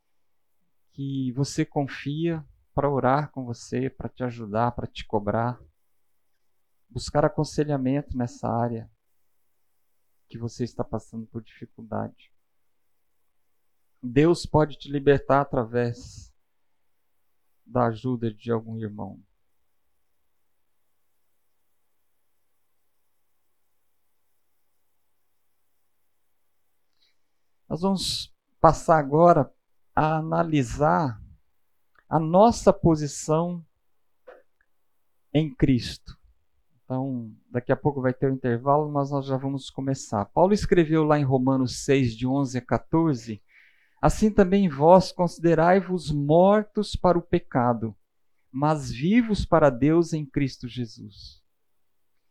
[0.92, 2.44] que você confia
[2.75, 5.61] para orar com você, para te ajudar, para te cobrar
[6.88, 8.90] buscar aconselhamento nessa área
[10.29, 12.33] que você está passando por dificuldade.
[14.03, 16.33] Deus pode te libertar através
[17.64, 19.22] da ajuda de algum irmão.
[27.68, 29.50] Nós vamos passar agora
[29.94, 31.20] a analisar
[32.09, 33.64] a nossa posição
[35.35, 36.16] em Cristo.
[36.85, 40.24] Então, daqui a pouco vai ter o um intervalo, mas nós já vamos começar.
[40.26, 43.42] Paulo escreveu lá em Romanos 6, de 11 a 14:
[44.00, 47.96] Assim também vós considerai-vos mortos para o pecado,
[48.52, 51.42] mas vivos para Deus em Cristo Jesus.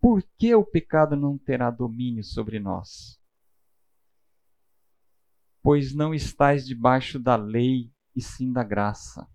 [0.00, 3.20] Por que o pecado não terá domínio sobre nós?
[5.62, 9.28] Pois não estáis debaixo da lei, e sim da graça.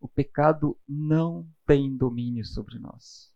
[0.00, 3.34] O pecado não tem domínio sobre nós.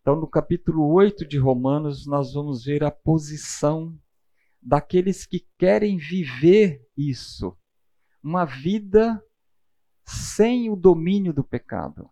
[0.00, 3.98] Então, no capítulo 8 de Romanos, nós vamos ver a posição
[4.62, 7.56] daqueles que querem viver isso,
[8.22, 9.22] uma vida
[10.04, 12.08] sem o domínio do pecado,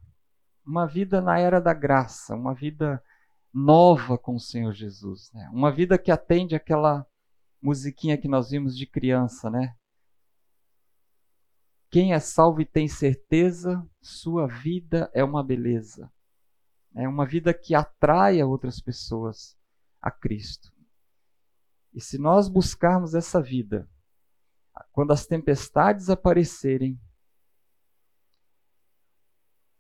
[0.64, 3.02] uma vida na era da graça, uma vida
[3.52, 5.48] nova com o Senhor Jesus, né?
[5.52, 7.06] uma vida que atende aquela
[7.62, 9.74] musiquinha que nós vimos de criança, né?
[11.90, 16.12] Quem é salvo e tem certeza, sua vida é uma beleza.
[16.92, 19.56] É uma vida que atraia outras pessoas
[20.02, 20.72] a Cristo.
[21.94, 23.88] E se nós buscarmos essa vida,
[24.90, 27.00] quando as tempestades aparecerem,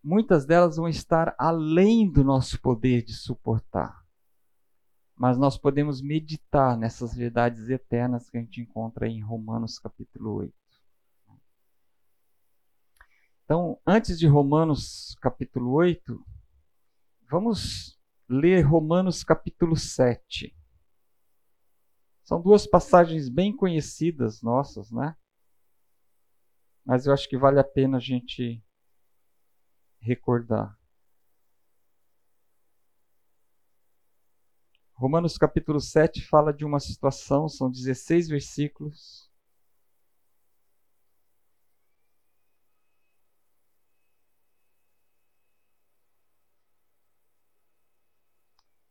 [0.04, 4.04] muitas delas vão estar além do nosso poder de suportar.
[5.16, 10.54] Mas nós podemos meditar nessas verdades eternas que a gente encontra em Romanos capítulo 8.
[13.44, 16.24] Então, antes de Romanos capítulo 8,
[17.30, 20.54] Vamos ler Romanos capítulo 7.
[22.22, 25.16] São duas passagens bem conhecidas nossas, né?
[26.84, 28.62] Mas eu acho que vale a pena a gente
[30.04, 30.78] recordar.
[34.94, 39.30] Romanos capítulo 7 fala de uma situação, são 16 versículos.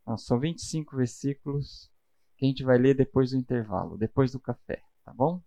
[0.06, 1.90] Não, são 25 versículos
[2.36, 5.40] que a gente vai ler depois do intervalo, depois do café, tá bom?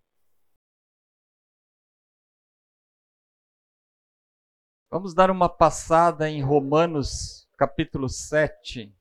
[4.97, 8.91] Vamos dar uma passada em Romanos capítulo 7.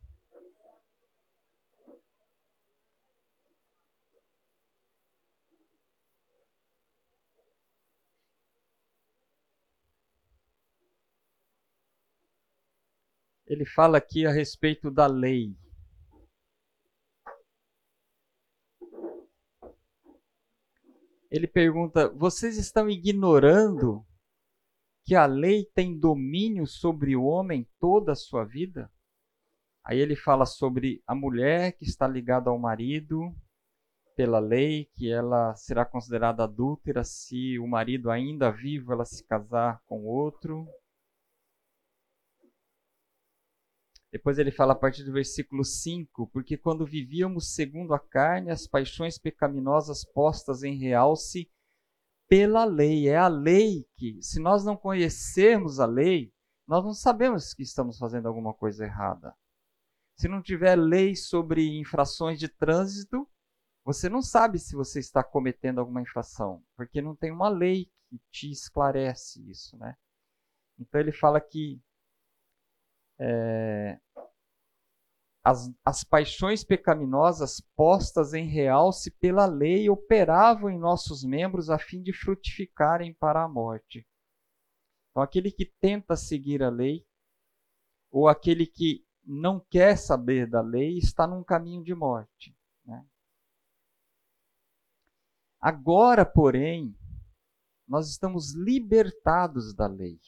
[13.46, 15.56] ele fala aqui a respeito da lei.
[21.30, 24.06] Ele pergunta: vocês estão ignorando
[25.06, 28.90] que a lei tem domínio sobre o homem toda a sua vida?
[29.84, 33.32] Aí ele fala sobre a mulher que está ligada ao marido
[34.16, 39.80] pela lei, que ela será considerada adúltera se o marido ainda vivo ela se casar
[39.86, 40.66] com outro.
[44.10, 48.66] Depois ele fala a partir do versículo 5: Porque quando vivíamos segundo a carne, as
[48.66, 51.48] paixões pecaminosas postas em realce
[52.28, 53.08] pela lei.
[53.08, 56.32] É a lei que, se nós não conhecermos a lei,
[56.66, 59.34] nós não sabemos que estamos fazendo alguma coisa errada.
[60.16, 63.28] Se não tiver lei sobre infrações de trânsito,
[63.84, 68.18] você não sabe se você está cometendo alguma infração, porque não tem uma lei que
[68.30, 69.96] te esclarece isso, né?
[70.78, 71.80] Então ele fala que
[73.18, 73.98] é,
[75.46, 82.02] as, as paixões pecaminosas postas em realce pela lei operavam em nossos membros a fim
[82.02, 84.04] de frutificarem para a morte.
[85.08, 87.06] Então, aquele que tenta seguir a lei,
[88.10, 92.52] ou aquele que não quer saber da lei, está num caminho de morte.
[92.84, 93.06] Né?
[95.60, 96.92] Agora, porém,
[97.86, 100.18] nós estamos libertados da lei.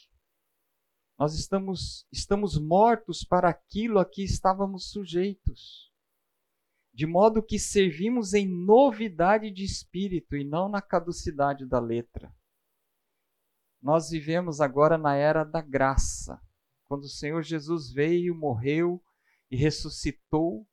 [1.18, 5.92] Nós estamos, estamos mortos para aquilo a que estávamos sujeitos.
[6.94, 12.32] De modo que servimos em novidade de espírito e não na caducidade da letra.
[13.82, 16.40] Nós vivemos agora na era da graça.
[16.84, 19.02] Quando o Senhor Jesus veio, morreu
[19.50, 20.68] e ressuscitou,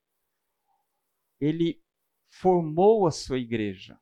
[1.40, 1.84] ele
[2.30, 4.00] formou a sua igreja.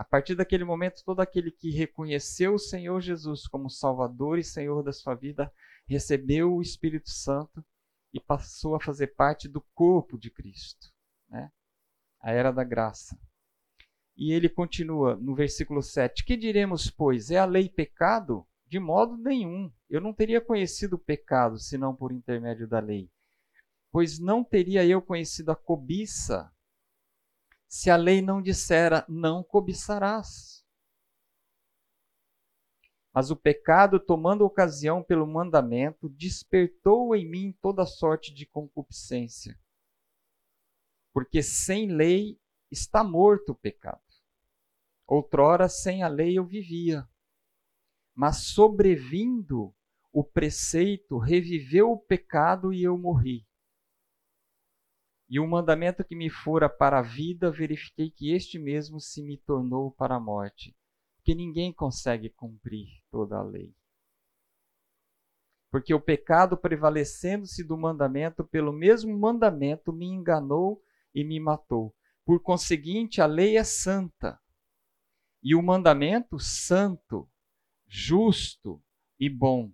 [0.00, 4.82] A partir daquele momento, todo aquele que reconheceu o Senhor Jesus como Salvador e Senhor
[4.82, 5.52] da sua vida
[5.86, 7.62] recebeu o Espírito Santo
[8.10, 10.90] e passou a fazer parte do corpo de Cristo.
[11.28, 11.52] Né?
[12.18, 13.14] A era da graça.
[14.16, 17.30] E ele continua no versículo 7: Que diremos, pois?
[17.30, 18.46] É a lei pecado?
[18.66, 19.70] De modo nenhum.
[19.86, 23.10] Eu não teria conhecido o pecado senão por intermédio da lei.
[23.92, 26.50] Pois não teria eu conhecido a cobiça
[27.70, 30.66] se a lei não dissera não cobiçarás.
[33.14, 39.56] Mas o pecado, tomando ocasião pelo mandamento, despertou em mim toda sorte de concupiscência.
[41.12, 42.40] Porque sem lei
[42.72, 44.02] está morto o pecado.
[45.06, 47.08] Outrora, sem a lei eu vivia.
[48.12, 49.72] Mas sobrevindo
[50.12, 53.46] o preceito, reviveu o pecado e eu morri.
[55.30, 59.38] E o mandamento que me fora para a vida, verifiquei que este mesmo se me
[59.38, 60.76] tornou para a morte.
[61.16, 63.72] Porque ninguém consegue cumprir toda a lei.
[65.70, 70.82] Porque o pecado, prevalecendo-se do mandamento, pelo mesmo mandamento me enganou
[71.14, 71.94] e me matou.
[72.24, 74.36] Por conseguinte, a lei é santa.
[75.40, 77.30] E o mandamento, santo,
[77.86, 78.82] justo
[79.16, 79.72] e bom.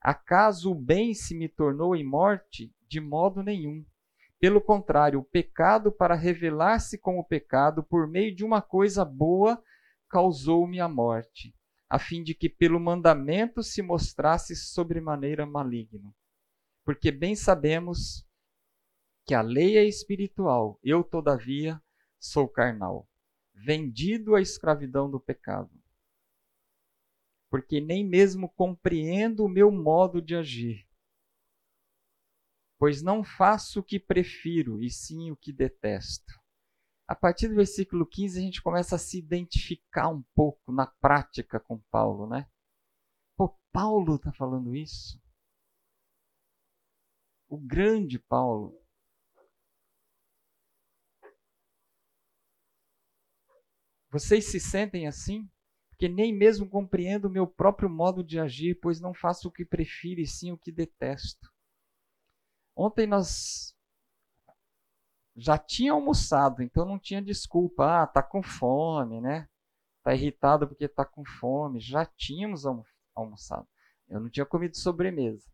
[0.00, 2.74] Acaso o bem se me tornou em morte?
[2.88, 3.86] De modo nenhum.
[4.40, 9.60] Pelo contrário, o pecado, para revelar-se como pecado, por meio de uma coisa boa,
[10.08, 11.52] causou-me a morte,
[11.88, 16.14] a fim de que pelo mandamento se mostrasse sobremaneira maligno.
[16.84, 18.24] Porque bem sabemos
[19.26, 21.82] que a lei é espiritual, eu, todavia,
[22.18, 23.08] sou carnal,
[23.52, 25.70] vendido à escravidão do pecado.
[27.50, 30.87] Porque nem mesmo compreendo o meu modo de agir
[32.78, 36.32] pois não faço o que prefiro, e sim o que detesto.
[37.08, 41.58] A partir do versículo 15, a gente começa a se identificar um pouco na prática
[41.58, 42.46] com Paulo, né?
[43.36, 45.20] Pô, Paulo está falando isso?
[47.48, 48.78] O grande Paulo.
[54.10, 55.50] Vocês se sentem assim?
[55.90, 59.64] Porque nem mesmo compreendo o meu próprio modo de agir, pois não faço o que
[59.64, 61.50] prefiro e sim o que detesto.
[62.80, 63.76] Ontem nós
[65.34, 68.02] já tinha almoçado, então não tinha desculpa.
[68.02, 69.48] Ah, tá com fome, né?
[70.00, 71.80] Tá irritado porque tá com fome.
[71.80, 72.62] Já tínhamos
[73.16, 73.66] almoçado.
[74.08, 75.50] Eu não tinha comido sobremesa.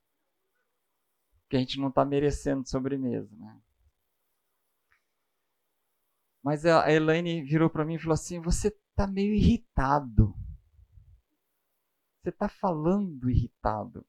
[1.40, 3.58] Porque a gente não está merecendo sobremesa, né?
[6.42, 10.34] Mas a Elaine virou para mim e falou assim: Você tá meio irritado.
[12.20, 14.06] Você tá falando irritado.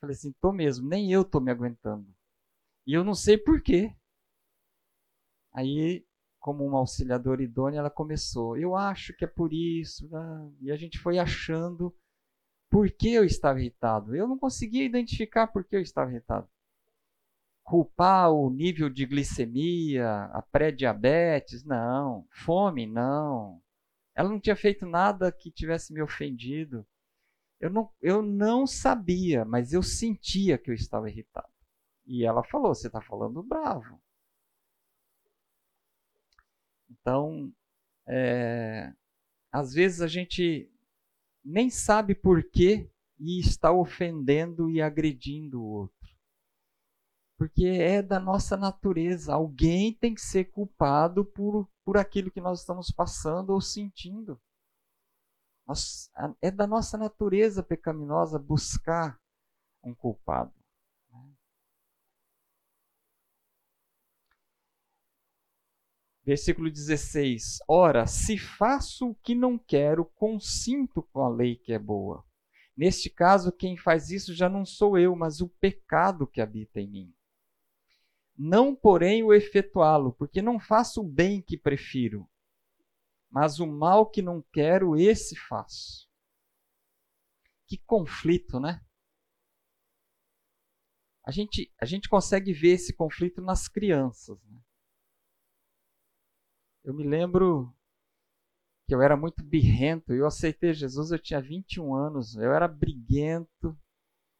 [0.00, 2.06] Falei assim, tô mesmo, nem eu tô me aguentando.
[2.86, 3.94] E eu não sei por quê.
[5.52, 6.04] Aí,
[6.38, 8.56] como uma auxiliadora idônea, ela começou.
[8.56, 10.08] Eu acho que é por isso.
[10.08, 10.52] Né?
[10.60, 11.94] E a gente foi achando
[12.70, 14.14] por que eu estava irritado.
[14.14, 16.48] Eu não conseguia identificar por que eu estava irritado.
[17.64, 22.26] Culpar o nível de glicemia, a pré-diabetes, não.
[22.30, 23.60] Fome, não.
[24.14, 26.86] Ela não tinha feito nada que tivesse me ofendido.
[27.58, 31.48] Eu não, eu não sabia, mas eu sentia que eu estava irritado.
[32.06, 34.00] E ela falou: Você está falando bravo.
[36.90, 37.52] Então,
[38.06, 38.92] é,
[39.50, 40.70] às vezes a gente
[41.44, 45.96] nem sabe por quê e está ofendendo e agredindo o outro.
[47.38, 49.34] Porque é da nossa natureza.
[49.34, 54.40] Alguém tem que ser culpado por, por aquilo que nós estamos passando ou sentindo.
[55.66, 56.10] Nós,
[56.40, 59.20] é da nossa natureza pecaminosa buscar
[59.82, 60.54] um culpado.
[61.10, 61.34] Né?
[66.24, 71.78] Versículo 16: Ora, se faço o que não quero, consinto com a lei que é
[71.78, 72.24] boa.
[72.76, 76.88] Neste caso, quem faz isso já não sou eu, mas o pecado que habita em
[76.88, 77.14] mim.
[78.38, 82.28] Não, porém, o efetuá-lo, porque não faço o bem que prefiro,
[83.30, 86.08] mas o mal que não quero, esse faço.
[87.66, 88.80] Que conflito, né?
[91.24, 94.40] A gente, a gente consegue ver esse conflito nas crianças.
[94.44, 94.60] Né?
[96.84, 97.74] Eu me lembro
[98.86, 100.12] que eu era muito birrento.
[100.12, 102.36] Eu aceitei Jesus, eu tinha 21 anos.
[102.36, 103.76] Eu era briguento,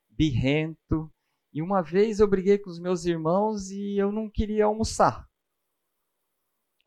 [0.09, 1.12] birrento.
[1.53, 5.28] E uma vez eu briguei com os meus irmãos e eu não queria almoçar.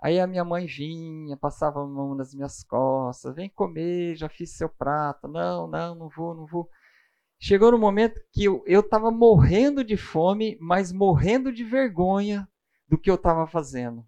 [0.02, 4.52] Aí a minha mãe vinha, passava a mão nas minhas costas, vem comer, já fiz
[4.52, 5.28] seu prato.
[5.28, 6.70] Não, não, não vou, não vou.
[7.38, 12.48] Chegou no momento que eu estava morrendo de fome, mas morrendo de vergonha
[12.88, 14.06] do que eu estava fazendo.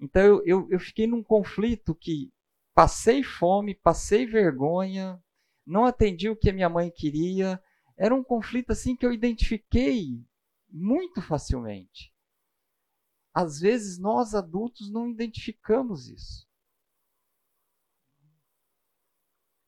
[0.00, 2.32] Então eu, eu, eu fiquei num conflito que
[2.74, 5.20] passei fome, passei vergonha,
[5.66, 7.60] não atendi o que a minha mãe queria.
[7.96, 10.20] Era um conflito assim que eu identifiquei
[10.70, 12.13] muito facilmente.
[13.34, 16.46] Às vezes nós adultos não identificamos isso.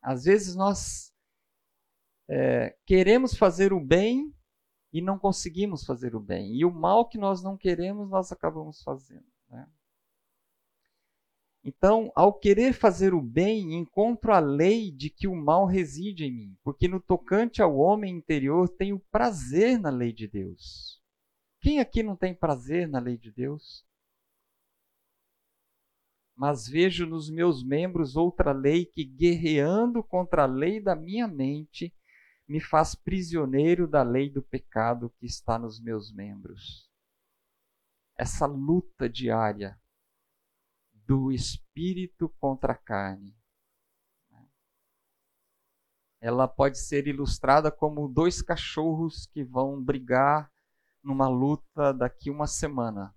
[0.00, 1.12] Às vezes nós
[2.28, 4.32] é, queremos fazer o bem
[4.92, 6.54] e não conseguimos fazer o bem.
[6.54, 9.26] E o mal que nós não queremos, nós acabamos fazendo.
[9.48, 9.68] Né?
[11.64, 16.32] Então, ao querer fazer o bem, encontro a lei de que o mal reside em
[16.32, 20.95] mim, porque no tocante ao homem interior tenho prazer na lei de Deus.
[21.66, 23.84] Quem aqui não tem prazer na lei de Deus?
[26.32, 31.92] Mas vejo nos meus membros outra lei que, guerreando contra a lei da minha mente,
[32.46, 36.88] me faz prisioneiro da lei do pecado que está nos meus membros.
[38.16, 39.76] Essa luta diária
[40.92, 43.36] do espírito contra a carne.
[46.20, 50.48] Ela pode ser ilustrada como dois cachorros que vão brigar
[51.06, 53.14] numa luta daqui uma semana.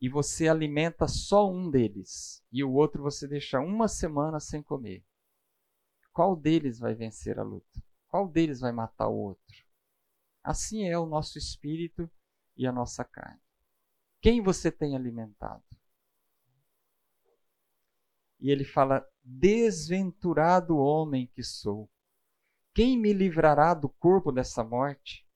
[0.00, 5.04] E você alimenta só um deles e o outro você deixa uma semana sem comer.
[6.12, 7.82] Qual deles vai vencer a luta?
[8.06, 9.56] Qual deles vai matar o outro?
[10.44, 12.08] Assim é o nosso espírito
[12.56, 13.40] e a nossa carne.
[14.20, 15.64] Quem você tem alimentado?
[18.38, 21.90] E ele fala: Desventurado homem que sou,
[22.76, 25.26] quem me livrará do corpo dessa morte?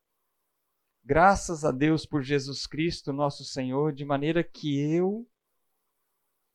[1.03, 5.27] Graças a Deus por Jesus Cristo, nosso Senhor, de maneira que eu,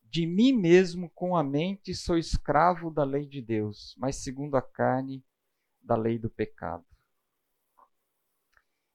[0.04, 4.62] de mim mesmo, com a mente, sou escravo da lei de Deus, mas segundo a
[4.62, 5.26] carne,
[5.82, 6.86] da lei do pecado.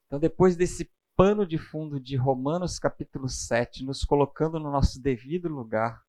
[0.07, 5.49] Então, depois desse pano de fundo de Romanos capítulo 7, nos colocando no nosso devido
[5.49, 6.07] lugar.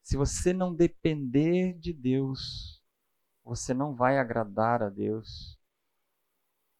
[0.00, 2.75] Se você não depender de Deus,
[3.46, 5.58] você não vai agradar a Deus.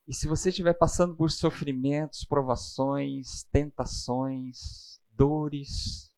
[0.07, 6.13] E se você estiver passando por sofrimentos, provações, tentações, dores,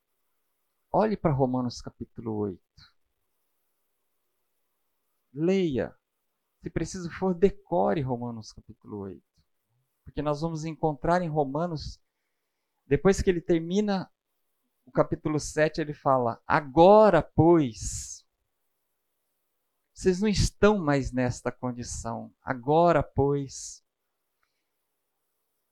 [0.91, 2.61] olhe para Romanos capítulo 8.
[5.33, 5.95] Leia.
[6.63, 9.29] Se preciso for, decore Romanos capítulo 8
[10.09, 12.01] porque nós vamos encontrar em Romanos,
[12.87, 14.11] depois que ele termina
[14.87, 18.18] o capítulo 7, ele fala: Agora, pois,
[19.99, 22.33] vocês não estão mais nesta condição.
[22.41, 23.85] Agora, pois,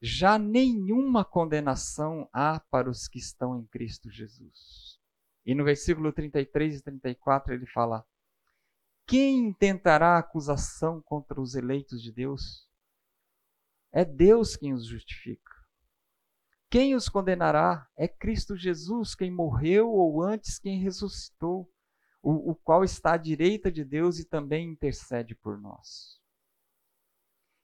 [0.03, 4.99] já nenhuma condenação há para os que estão em Cristo Jesus.
[5.45, 8.05] E no versículo 33 e 34 ele fala:
[9.07, 12.69] Quem tentará acusação contra os eleitos de Deus?
[13.93, 15.53] É Deus quem os justifica.
[16.69, 17.89] Quem os condenará?
[17.97, 21.73] É Cristo Jesus, quem morreu ou antes quem ressuscitou,
[22.27, 26.21] o, o qual está à direita de Deus e também intercede por nós.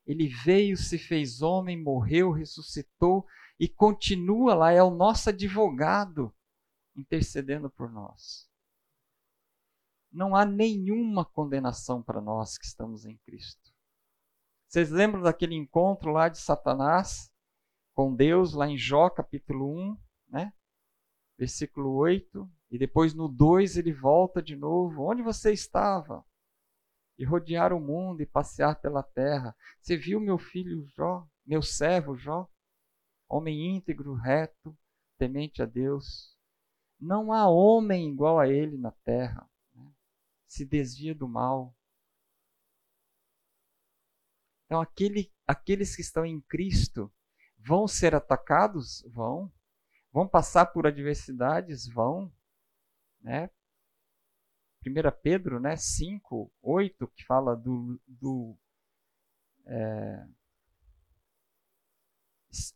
[0.06, 3.26] Ele veio, se fez homem, morreu, ressuscitou
[3.58, 6.32] e continua lá, é o nosso advogado
[6.94, 8.48] intercedendo por nós.
[10.12, 13.74] Não há nenhuma condenação para nós que estamos em Cristo.
[14.68, 17.32] Vocês lembram daquele encontro lá de Satanás
[17.94, 19.98] com Deus, lá em Jó, capítulo 1,
[20.28, 20.52] né?
[21.36, 25.02] versículo 8, e depois no 2 ele volta de novo.
[25.02, 26.24] Onde você estava?
[27.18, 29.54] E rodear o mundo e passear pela terra.
[29.80, 32.48] Você viu meu filho Jó, meu servo Jó?
[33.28, 34.76] Homem íntegro, reto,
[35.18, 36.36] temente a Deus.
[36.98, 39.48] Não há homem igual a ele na terra.
[39.74, 39.92] Né?
[40.46, 41.76] Se desvia do mal,
[44.72, 47.12] então, aquele, aqueles que estão em Cristo
[47.58, 49.04] vão ser atacados?
[49.12, 49.52] Vão.
[50.10, 51.86] Vão passar por adversidades?
[51.86, 52.32] Vão.
[53.22, 53.48] Né?
[54.84, 54.92] 1
[55.22, 58.00] Pedro né, 5, 8, que fala do.
[58.06, 58.58] do
[59.64, 60.26] é,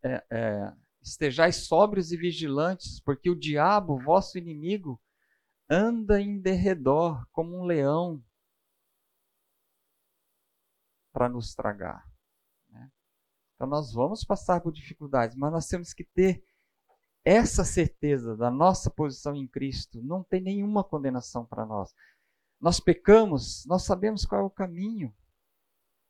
[0.04, 0.72] é, é,
[1.02, 5.00] estejais sóbrios e vigilantes, porque o diabo, vosso inimigo,
[5.68, 8.24] anda em derredor como um leão
[11.12, 12.04] para nos tragar.
[12.68, 12.90] Né?
[13.54, 16.44] Então nós vamos passar por dificuldades, mas nós temos que ter
[17.26, 20.00] essa certeza da nossa posição em Cristo.
[20.00, 21.92] Não tem nenhuma condenação para nós.
[22.60, 25.12] Nós pecamos, nós sabemos qual é o caminho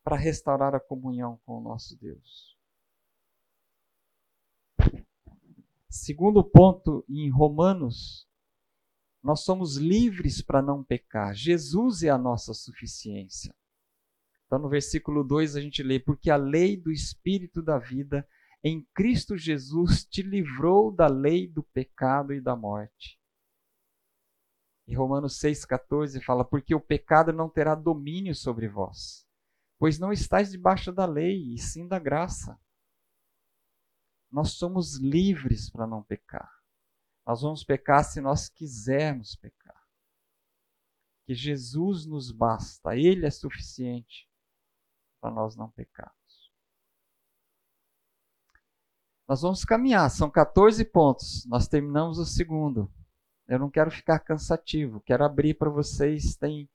[0.03, 2.55] para restaurar a comunhão com o nosso Deus.
[5.89, 8.27] Segundo ponto em Romanos,
[9.23, 11.33] nós somos livres para não pecar.
[11.33, 13.55] Jesus é a nossa suficiência.
[14.45, 18.25] Então, no versículo 2, a gente lê: Porque a lei do Espírito da vida
[18.67, 23.19] em Cristo Jesus te livrou da lei do pecado e da morte.
[24.85, 29.27] E Romanos 6,14 fala: Porque o pecado não terá domínio sobre vós,
[29.77, 32.59] pois não estáis debaixo da lei, e sim da graça.
[34.29, 36.51] Nós somos livres para não pecar.
[37.25, 39.81] Nós vamos pecar se nós quisermos pecar.
[41.25, 44.29] Que Jesus nos basta, Ele é suficiente
[45.19, 46.16] para nós não pecarmos.
[49.27, 51.45] Nós vamos caminhar, são 14 pontos.
[51.47, 52.89] Nós terminamos o segundo.
[53.47, 56.35] Eu não quero ficar cansativo, quero abrir para vocês.
[56.37, 56.69] Tem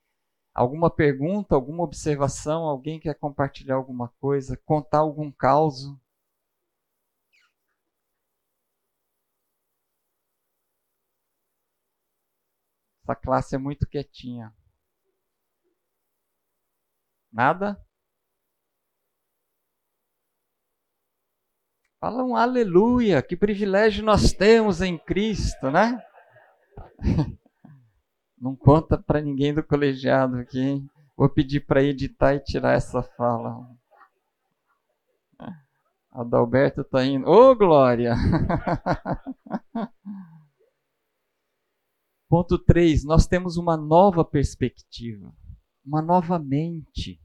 [0.54, 2.64] alguma pergunta, alguma observação?
[2.64, 5.98] Alguém quer compartilhar alguma coisa, contar algum caso?
[13.02, 14.54] Essa classe é muito quietinha.
[17.32, 17.82] Nada?
[22.02, 26.02] Fala um aleluia, que privilégio nós temos em Cristo, né?
[28.36, 30.90] Não conta para ninguém do colegiado aqui, hein?
[31.16, 33.70] Vou pedir para editar e tirar essa fala.
[36.10, 37.24] Adalberto está indo.
[37.24, 38.16] Ô, oh, Glória!
[42.28, 43.04] Ponto 3.
[43.04, 45.32] Nós temos uma nova perspectiva,
[45.86, 47.20] uma nova mente,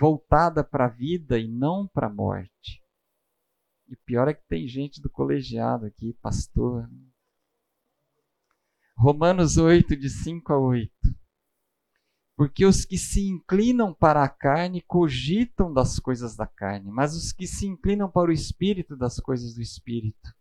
[0.00, 2.81] voltada para a vida e não para a morte.
[3.92, 6.88] E pior é que tem gente do colegiado aqui, pastor.
[8.96, 10.90] Romanos 8, de 5 a 8.
[12.34, 17.32] Porque os que se inclinam para a carne cogitam das coisas da carne, mas os
[17.32, 20.34] que se inclinam para o espírito, das coisas do espírito.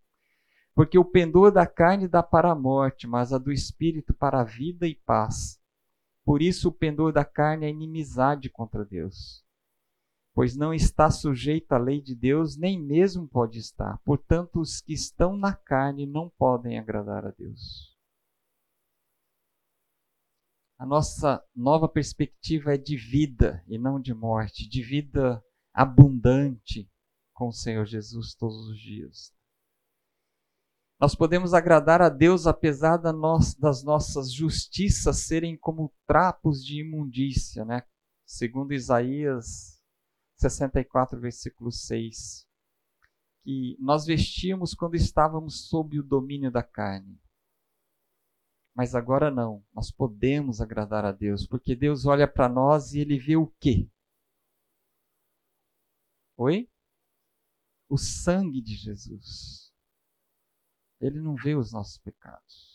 [0.74, 4.45] Porque o pendor da carne dá para a morte, mas a do espírito para a
[4.45, 5.60] vida e paz.
[6.24, 9.40] Por isso o pendor da carne é inimizade contra Deus
[10.34, 13.97] pois não está sujeito à lei de Deus, nem mesmo pode estar.
[14.05, 17.91] Portanto, os que estão na carne não podem agradar a Deus.
[20.77, 26.89] A nossa nova perspectiva é de vida e não de morte, de vida abundante
[27.34, 29.34] com o Senhor Jesus todos os dias.
[30.99, 37.84] Nós podemos agradar a Deus apesar das nossas justiças serem como trapos de imundícia, né?
[38.25, 39.80] Segundo Isaías
[40.41, 42.47] 64, versículo 6.
[43.43, 47.19] Que nós vestíamos quando estávamos sob o domínio da carne.
[48.73, 53.19] Mas agora não, nós podemos agradar a Deus, porque Deus olha para nós e ele
[53.19, 53.89] vê o quê?
[56.37, 56.69] Oi?
[57.89, 59.73] O sangue de Jesus.
[60.99, 62.70] Ele não vê os nossos pecados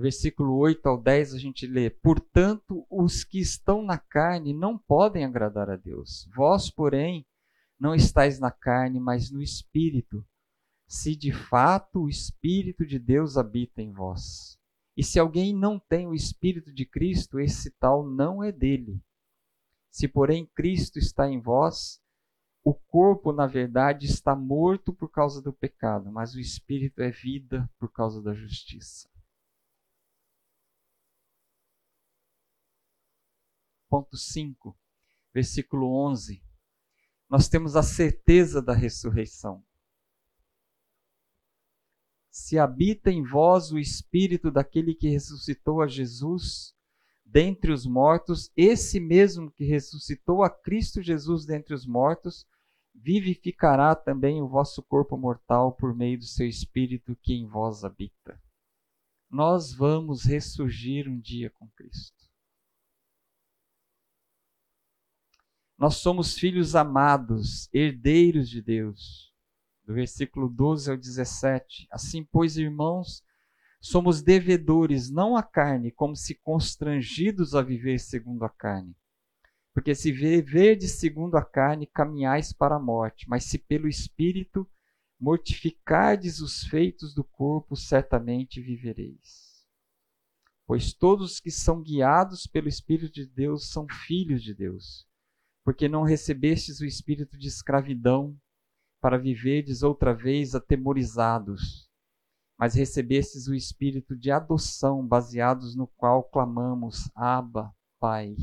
[0.00, 5.24] versículo 8 ao 10 a gente lê: Portanto, os que estão na carne não podem
[5.24, 6.28] agradar a Deus.
[6.34, 7.26] Vós, porém,
[7.78, 10.24] não estáis na carne, mas no espírito,
[10.86, 14.58] se de fato o espírito de Deus habita em vós.
[14.96, 19.00] E se alguém não tem o espírito de Cristo, esse tal não é dele.
[19.90, 22.00] Se, porém, Cristo está em vós,
[22.64, 27.70] o corpo, na verdade, está morto por causa do pecado, mas o espírito é vida
[27.78, 29.08] por causa da justiça.
[33.96, 34.76] Ponto 5,
[35.32, 36.42] versículo 11,
[37.30, 39.64] nós temos a certeza da ressurreição.
[42.30, 46.74] Se habita em vós o espírito daquele que ressuscitou a Jesus
[47.24, 52.46] dentre os mortos, esse mesmo que ressuscitou a Cristo Jesus dentre os mortos,
[52.94, 58.38] vivificará também o vosso corpo mortal por meio do seu espírito que em vós habita.
[59.30, 62.15] Nós vamos ressurgir um dia com Cristo.
[65.78, 69.32] Nós somos filhos amados, herdeiros de Deus.
[69.84, 71.86] do versículo 12 ao 17.
[71.92, 73.22] Assim, pois, irmãos,
[73.80, 78.96] somos devedores não à carne, como se constrangidos a viver segundo a carne.
[79.72, 84.68] Porque se viverdes segundo a carne, caminhais para a morte, mas se pelo Espírito
[85.20, 89.64] mortificardes os feitos do corpo, certamente vivereis.
[90.66, 95.06] Pois todos que são guiados pelo Espírito de Deus são filhos de Deus.
[95.66, 98.38] Porque não recebestes o espírito de escravidão
[99.00, 101.90] para viverdes outra vez atemorizados,
[102.56, 108.36] mas recebestes o espírito de adoção, baseados no qual clamamos: Abba, Pai.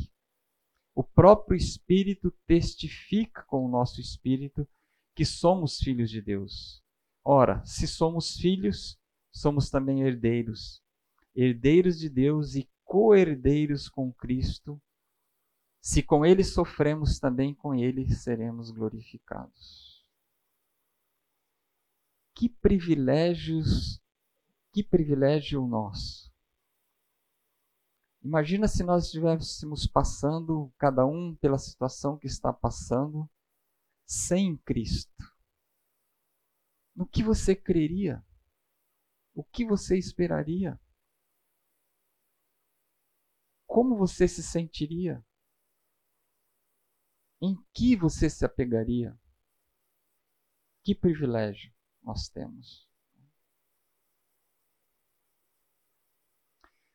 [0.93, 4.67] O próprio Espírito testifica com o nosso espírito
[5.15, 6.83] que somos filhos de Deus.
[7.23, 8.99] Ora, se somos filhos,
[9.31, 10.83] somos também herdeiros,
[11.33, 14.77] herdeiros de Deus e co-herdeiros com Cristo.
[15.83, 19.93] Se com ele sofremos, também com ele seremos glorificados
[22.35, 24.01] que privilégios,
[24.71, 26.33] que privilégio nosso.
[28.21, 33.29] Imagina se nós estivéssemos passando, cada um pela situação que está passando,
[34.05, 35.23] sem Cristo.
[36.95, 38.25] No que você creria?
[39.33, 40.79] O que você esperaria?
[43.65, 45.23] Como você se sentiria?
[47.45, 49.19] Em que você se apegaria?
[50.81, 52.87] Que privilégio nós temos.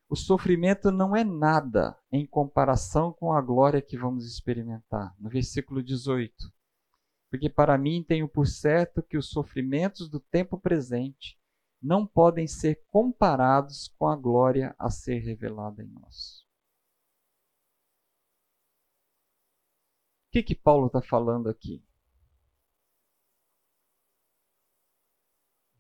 [0.09, 5.14] O sofrimento não é nada em comparação com a glória que vamos experimentar.
[5.18, 6.51] No versículo 18.
[7.28, 11.38] Porque para mim tenho por certo que os sofrimentos do tempo presente
[11.78, 16.47] não podem ser comparados com a glória a ser revelada em nós.
[20.30, 21.82] Que, que Paulo está falando aqui?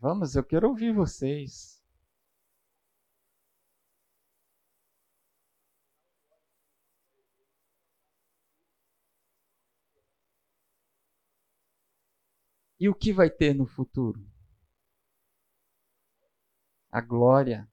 [0.00, 1.82] Vamos, eu quero ouvir vocês.
[12.80, 14.24] E o que vai ter no futuro?
[16.92, 17.68] A glória.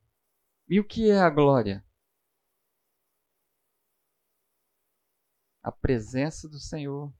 [0.67, 1.84] E o que é a glória?
[5.65, 7.11] A presença do Senhor.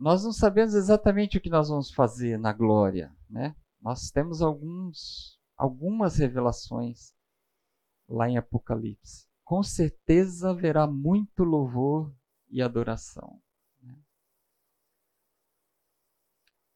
[0.00, 3.54] nós não sabemos exatamente o que nós vamos fazer na glória, né?
[3.78, 7.14] Nós temos alguns, algumas revelações
[8.08, 9.28] lá em Apocalipse.
[9.44, 12.14] Com certeza haverá muito louvor
[12.48, 13.42] e adoração.
[13.82, 13.94] Né?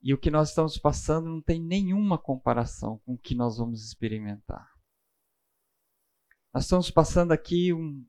[0.03, 3.83] E o que nós estamos passando não tem nenhuma comparação com o que nós vamos
[3.83, 4.74] experimentar.
[6.55, 8.07] Nós estamos passando aqui um,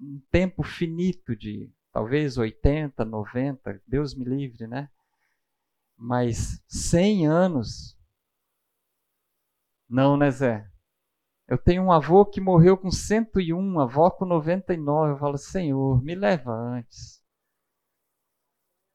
[0.00, 4.88] um tempo finito de talvez 80, 90, Deus me livre, né?
[5.96, 7.98] Mas 100 anos,
[9.88, 10.70] não, né, Zé?
[11.48, 15.14] Eu tenho um avô que morreu com 101, avó com 99.
[15.14, 17.20] Eu falo, Senhor, me leva antes.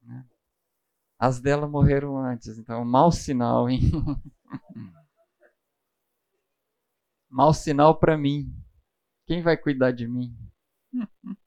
[0.01, 0.25] Né?
[1.19, 3.81] As dela morreram antes, então, mau sinal, hein?
[7.29, 8.49] mau sinal para mim.
[9.27, 10.35] Quem vai cuidar de mim?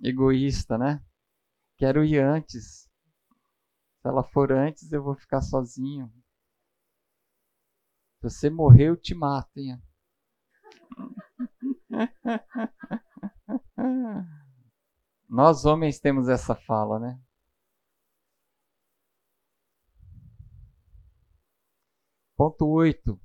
[0.00, 1.04] egoísta, né?
[1.76, 2.88] Quero ir antes.
[4.00, 6.12] Se ela for antes, eu vou ficar sozinho.
[8.20, 9.80] Se você morrer, eu te mato, hein?
[15.28, 17.20] Nós homens temos essa fala, né?
[22.36, 23.20] Ponto 8,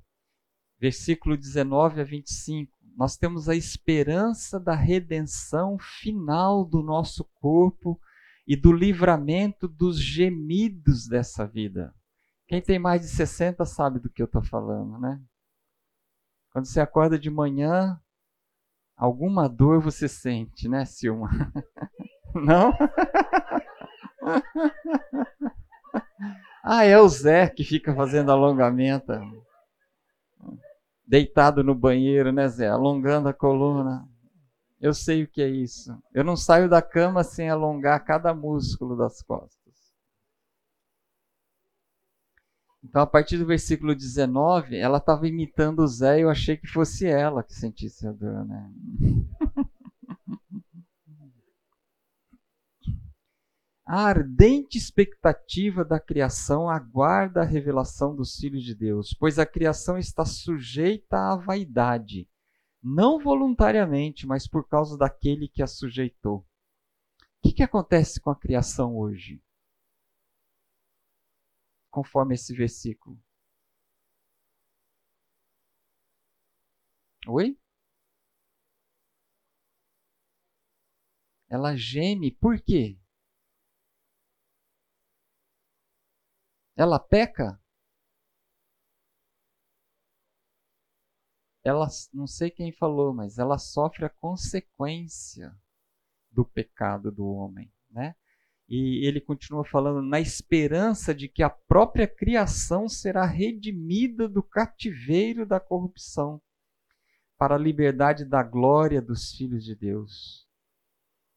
[0.84, 7.98] versículo 19 a 25 nós temos a esperança da redenção final do nosso corpo
[8.46, 11.94] e do livramento dos gemidos dessa vida.
[12.46, 15.18] Quem tem mais de 60 sabe do que eu estou falando, né?
[16.52, 17.98] Quando você acorda de manhã,
[18.94, 21.30] alguma dor você sente, né, Silma?
[22.34, 22.72] Não?
[26.62, 29.10] ah, é o Zé que fica fazendo alongamento
[31.06, 32.68] deitado no banheiro, né, Zé?
[32.68, 34.08] Alongando a coluna.
[34.80, 35.96] Eu sei o que é isso.
[36.12, 39.64] Eu não saio da cama sem alongar cada músculo das costas.
[42.82, 46.66] Então, a partir do versículo 19, ela estava imitando o Zé e eu achei que
[46.66, 48.70] fosse ela que sentisse a dor, né?
[53.86, 59.98] A ardente expectativa da criação aguarda a revelação dos filhos de Deus, pois a criação
[59.98, 62.26] está sujeita à vaidade,
[62.82, 66.38] não voluntariamente, mas por causa daquele que a sujeitou.
[66.38, 66.46] O
[67.42, 69.42] que, que acontece com a criação hoje?
[71.90, 73.22] Conforme esse versículo.
[77.28, 77.58] Oi?
[81.48, 82.98] Ela geme, por quê?
[86.76, 87.60] Ela peca?
[91.62, 95.56] Ela, não sei quem falou, mas ela sofre a consequência
[96.30, 98.14] do pecado do homem, né?
[98.68, 105.46] E ele continua falando na esperança de que a própria criação será redimida do cativeiro
[105.46, 106.40] da corrupção
[107.36, 110.43] para a liberdade da glória dos filhos de Deus.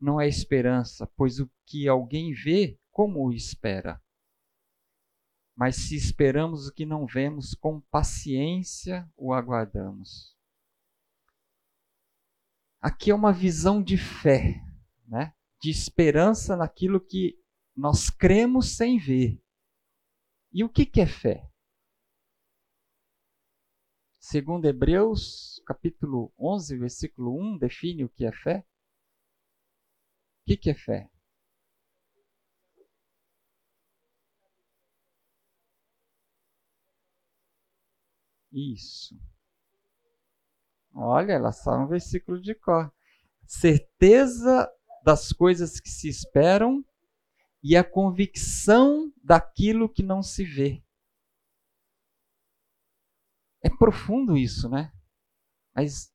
[0.00, 4.02] não é esperança, pois o que alguém vê, como o espera?
[5.54, 10.34] Mas se esperamos o que não vemos, com paciência o aguardamos.
[12.80, 14.54] Aqui é uma visão de fé,
[15.06, 15.34] né?
[15.60, 17.38] de esperança naquilo que
[17.76, 19.38] nós cremos sem ver.
[20.50, 21.50] E o que, que é fé?
[24.18, 28.66] Segundo Hebreus, capítulo 11, versículo 1, define o que é fé.
[30.50, 31.08] Que, que é fé?
[38.52, 39.16] Isso.
[40.92, 42.92] Olha, ela só um versículo de cor.
[43.46, 44.68] Certeza
[45.04, 46.84] das coisas que se esperam
[47.62, 50.82] e a convicção daquilo que não se vê.
[53.62, 54.92] É profundo isso, né?
[55.72, 56.12] Mas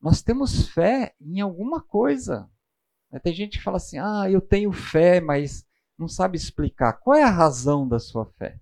[0.00, 2.50] nós temos fé em alguma coisa.
[3.22, 5.66] Tem gente que fala assim: ah, eu tenho fé, mas
[5.98, 6.94] não sabe explicar.
[6.94, 8.60] Qual é a razão da sua fé?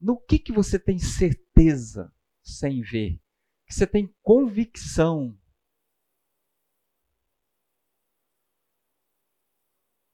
[0.00, 3.20] No que, que você tem certeza sem ver?
[3.66, 5.36] Que você tem convicção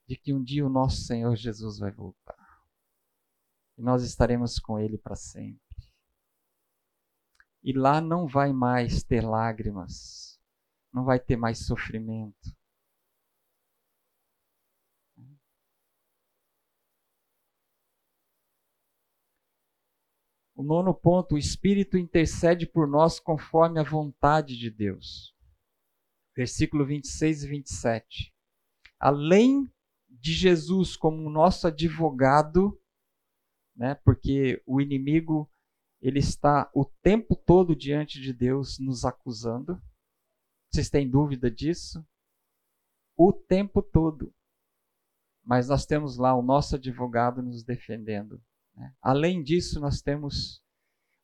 [0.06, 2.64] de que um dia o nosso Senhor Jesus vai voltar.
[3.76, 5.60] E nós estaremos com Ele para sempre.
[7.62, 10.40] E lá não vai mais ter lágrimas,
[10.92, 12.55] não vai ter mais sofrimento.
[20.56, 25.36] O nono ponto, o Espírito intercede por nós conforme a vontade de Deus.
[26.34, 28.34] Versículo 26 e 27.
[28.98, 29.70] Além
[30.08, 32.80] de Jesus como nosso advogado,
[33.76, 35.46] né, porque o inimigo
[36.00, 39.78] ele está o tempo todo diante de Deus nos acusando.
[40.72, 42.02] Vocês têm dúvida disso?
[43.14, 44.34] O tempo todo.
[45.44, 48.42] Mas nós temos lá o nosso advogado nos defendendo.
[48.76, 48.92] Né?
[49.00, 50.62] Além disso, nós temos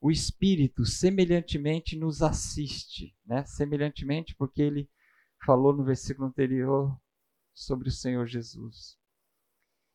[0.00, 3.14] o Espírito, semelhantemente, nos assiste.
[3.24, 3.44] Né?
[3.44, 4.90] Semelhantemente, porque ele
[5.44, 6.98] falou no versículo anterior
[7.54, 8.98] sobre o Senhor Jesus.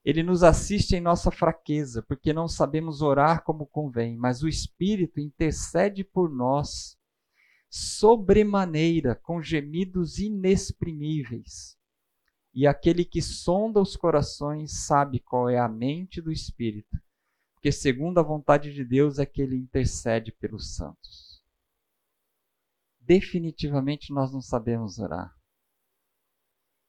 [0.06, 5.20] Ele nos assiste em nossa fraqueza, porque não sabemos orar como convém, mas o Espírito
[5.20, 6.98] intercede por nós
[7.70, 11.78] sobremaneira, com gemidos inexprimíveis.
[12.54, 16.98] E aquele que sonda os corações sabe qual é a mente do Espírito,
[17.68, 21.44] porque segundo a vontade de Deus é que ele intercede pelos santos.
[23.02, 25.38] Definitivamente nós não sabemos orar.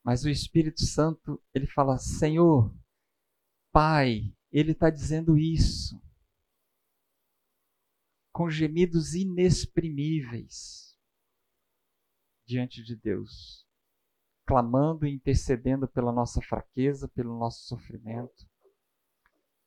[0.04, 2.72] Mas o Espírito Santo, ele fala: Senhor,
[3.72, 6.00] Pai, ele está dizendo isso.
[8.32, 10.96] Com gemidos inexprimíveis
[12.46, 13.66] diante de Deus,
[14.46, 18.48] clamando e intercedendo pela nossa fraqueza, pelo nosso sofrimento,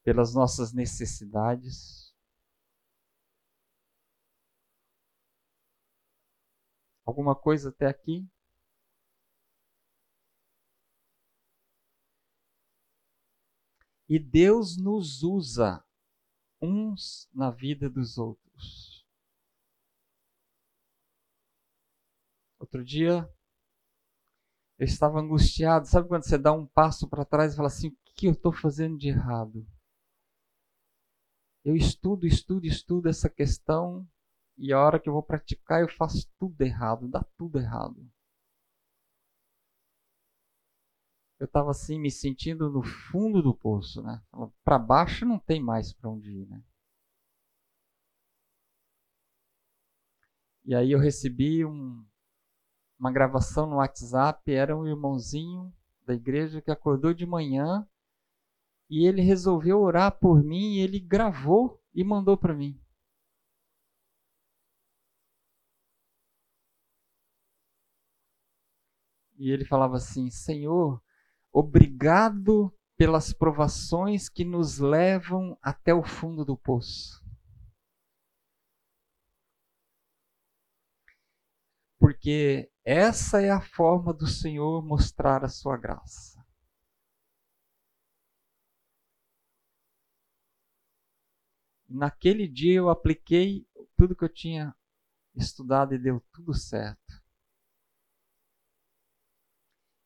[0.04, 2.14] pelas nossas necessidades.
[7.06, 8.28] Alguma coisa até aqui?
[14.08, 15.84] E Deus nos usa
[16.62, 19.06] uns na vida dos outros.
[22.60, 23.28] Outro dia,
[24.78, 25.88] eu estava angustiado.
[25.88, 28.52] Sabe quando você dá um passo para trás e fala assim: o que eu estou
[28.52, 29.66] fazendo de errado?
[31.64, 34.08] eu estudo, estudo, estudo essa questão
[34.58, 38.10] e a hora que eu vou praticar eu faço tudo errado, dá tudo errado.
[41.40, 44.22] Eu estava assim me sentindo no fundo do poço, né?
[44.64, 46.64] Para baixo não tem mais para onde ir, né?
[50.64, 52.06] E aí eu recebi um,
[53.00, 55.74] uma gravação no WhatsApp, era um irmãozinho
[56.06, 57.88] da igreja que acordou de manhã
[58.92, 62.78] e ele resolveu orar por mim e ele gravou e mandou para mim.
[69.38, 71.02] E ele falava assim: Senhor,
[71.54, 77.24] obrigado pelas provações que nos levam até o fundo do poço.
[81.98, 86.41] Porque essa é a forma do Senhor mostrar a sua graça.
[91.92, 93.68] Naquele dia eu apliquei
[93.98, 94.76] tudo que eu tinha
[95.36, 97.22] estudado e deu tudo certo.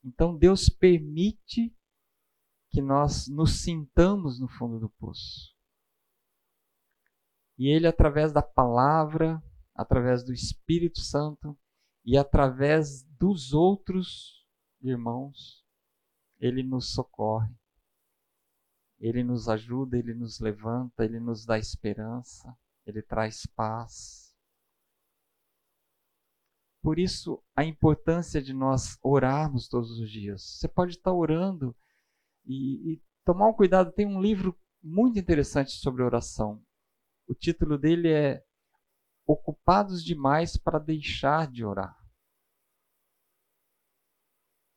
[0.04, 1.76] Então Deus permite
[2.72, 5.56] que nós nos sintamos no fundo do poço.
[7.58, 9.42] E Ele, através da palavra,
[9.74, 11.58] através do Espírito Santo
[12.04, 14.46] e através dos outros
[14.82, 15.66] irmãos,
[16.40, 17.56] Ele nos socorre.
[19.06, 24.36] Ele nos ajuda, Ele nos levanta, Ele nos dá esperança, Ele traz paz.
[26.82, 30.42] Por isso, a importância de nós orarmos todos os dias.
[30.42, 31.76] Você pode estar orando
[32.48, 33.92] e, e tomar um cuidado.
[33.92, 36.60] Tem um livro muito interessante sobre oração.
[37.28, 38.44] O título dele é
[39.28, 41.96] Ocupados Demais para Deixar de Orar.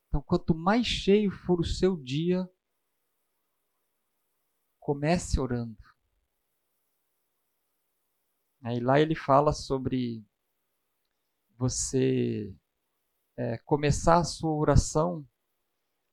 [0.07, 2.47] Então, quanto mais cheio for o seu dia,
[4.79, 5.77] comece orando.
[8.61, 10.23] Aí lá ele fala sobre
[11.57, 12.53] você
[13.37, 15.25] é, começar a sua oração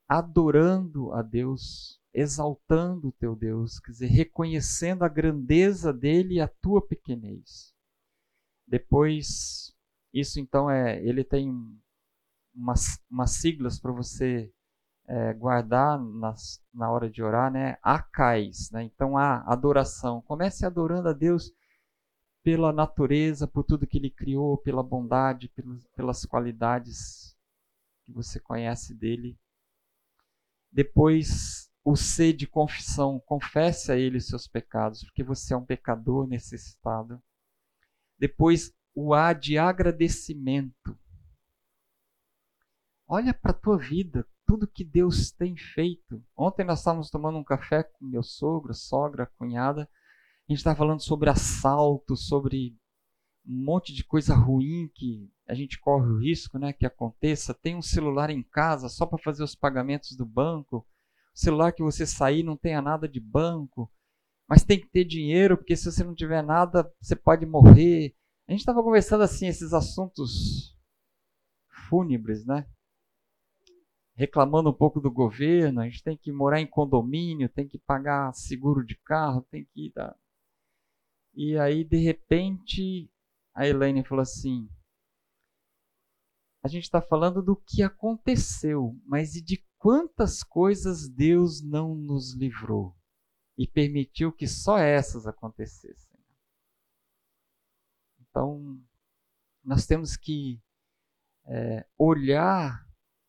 [0.08, 6.48] adorando a Deus, exaltando o teu Deus, quer dizer, reconhecendo a grandeza dele e a
[6.48, 7.74] tua pequenez.
[8.66, 9.74] Depois,
[10.12, 11.50] isso então é, ele tem
[12.54, 14.52] umas, umas siglas para você
[15.08, 17.78] é, guardar nas, na hora de orar, né?
[17.82, 18.82] Acais, né?
[18.82, 20.20] Então a adoração.
[20.22, 21.52] Comece adorando a Deus
[22.42, 25.52] pela natureza, por tudo que ele criou, pela bondade,
[25.96, 27.36] pelas qualidades
[28.04, 29.36] que você conhece dele.
[30.70, 35.64] Depois, o C de confissão, confesse a ele os seus pecados, porque você é um
[35.64, 37.22] pecador necessitado.
[38.18, 40.98] Depois, o A de agradecimento.
[43.08, 46.22] Olha para a tua vida, tudo que Deus tem feito.
[46.36, 49.88] Ontem nós estávamos tomando um café com meu sogro, sogra, cunhada,
[50.48, 52.76] a gente está falando sobre assalto, sobre
[53.44, 57.52] um monte de coisa ruim que a gente corre o risco né, que aconteça.
[57.52, 60.78] Tem um celular em casa só para fazer os pagamentos do banco.
[61.34, 63.90] O celular que você sair não tenha nada de banco.
[64.48, 68.14] Mas tem que ter dinheiro, porque se você não tiver nada, você pode morrer.
[68.46, 70.76] A gente estava conversando assim, esses assuntos
[71.88, 72.68] fúnebres, né?
[74.16, 78.32] Reclamando um pouco do governo, a gente tem que morar em condomínio, tem que pagar
[78.32, 80.16] seguro de carro, tem que dar
[81.36, 83.12] e aí, de repente,
[83.54, 84.70] a Elaine falou assim:
[86.64, 92.34] a gente está falando do que aconteceu, mas e de quantas coisas Deus não nos
[92.34, 92.96] livrou
[93.58, 96.18] e permitiu que só essas acontecessem.
[98.18, 98.82] Então,
[99.62, 100.58] nós temos que
[101.44, 102.82] é, olhar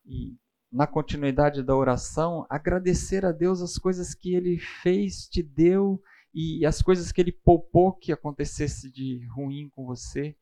[0.06, 0.38] e,
[0.70, 6.02] na continuidade da oração, agradecer a Deus as coisas que Ele fez, te deu
[6.40, 10.36] e as coisas que ele poupou que acontecesse de ruim com você.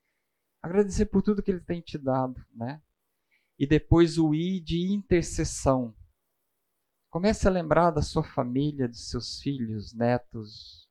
[0.62, 2.82] Agradecer por tudo que ele tem te dado, né?
[3.58, 5.94] E depois o I de intercessão.
[7.08, 10.86] Comece a lembrar da sua família, dos seus filhos, netos,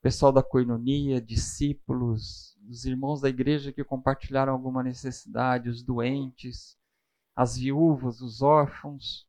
[0.00, 6.77] pessoal da coinonia, discípulos, os irmãos da igreja que compartilharam alguma necessidade, os doentes,
[7.38, 9.28] as viúvas, os órfãos.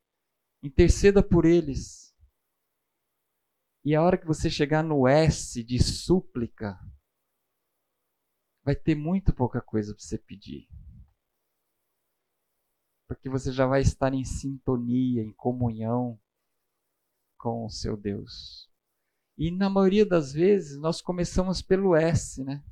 [0.63, 2.09] Interceda por eles
[3.83, 6.77] e a hora que você chegar no S de súplica,
[8.63, 10.67] vai ter muito pouca coisa para você pedir.
[13.07, 16.19] Porque você já vai estar em sintonia, em comunhão
[17.37, 18.69] com o seu Deus.
[19.37, 22.63] E na maioria das vezes nós começamos pelo S, né?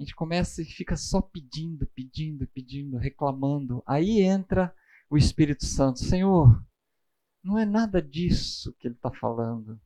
[0.00, 3.82] A gente começa e fica só pedindo, pedindo, pedindo, reclamando.
[3.86, 4.74] Aí entra
[5.10, 5.98] o Espírito Santo.
[5.98, 6.64] Senhor,
[7.44, 9.78] não é nada disso que ele está falando.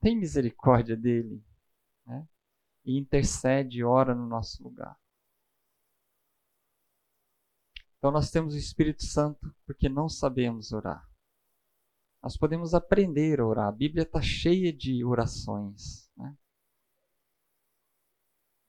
[0.00, 1.44] Tem misericórdia dele.
[2.06, 2.24] Né?
[2.84, 4.96] E intercede e ora no nosso lugar.
[7.98, 11.04] Então nós temos o Espírito Santo porque não sabemos orar.
[12.22, 13.66] Nós podemos aprender a orar.
[13.66, 16.08] A Bíblia está cheia de orações.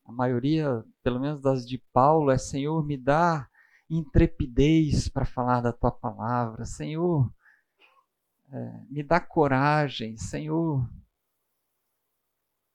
[0.05, 3.49] A maioria, pelo menos das de Paulo, é Senhor, me dá
[3.89, 6.65] intrepidez para falar da tua palavra.
[6.65, 7.31] Senhor,
[8.51, 10.17] é, me dá coragem.
[10.17, 10.89] Senhor,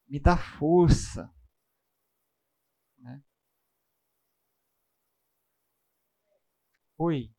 [0.08, 1.30] me dá força.
[2.98, 3.22] Né?
[6.98, 7.35] Oi.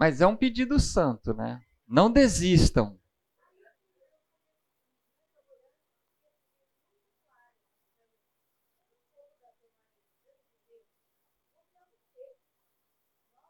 [0.00, 1.60] Mas é um pedido santo, né?
[1.86, 2.98] Não desistam.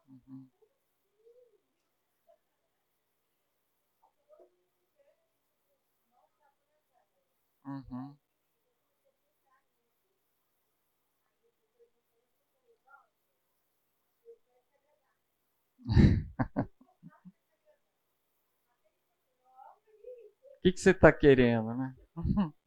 [0.09, 0.49] Uhum.
[7.65, 8.17] Uhum.
[20.57, 21.95] O que, que você está querendo, né?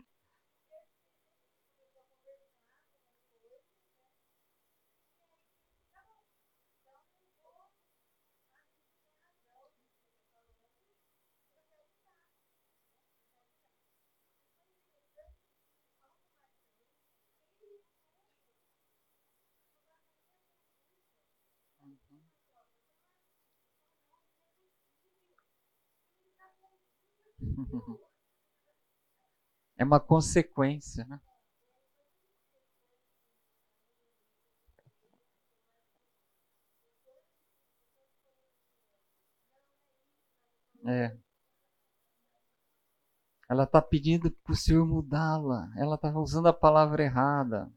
[29.77, 31.21] É uma consequência, né?
[40.87, 41.17] É.
[43.49, 45.71] Ela está pedindo para o Senhor mudá-la.
[45.77, 47.71] Ela está usando a palavra errada.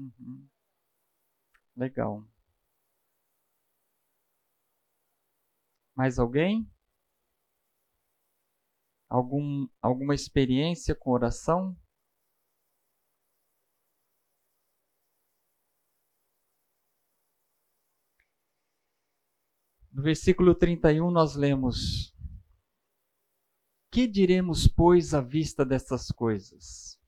[0.00, 0.48] Uhum.
[1.76, 2.26] Legal.
[5.94, 6.66] Mais alguém?
[9.10, 11.76] Algum, alguma experiência com oração?
[19.92, 22.14] No versículo 31 nós lemos:
[23.92, 26.98] Que diremos, pois, à vista dessas coisas?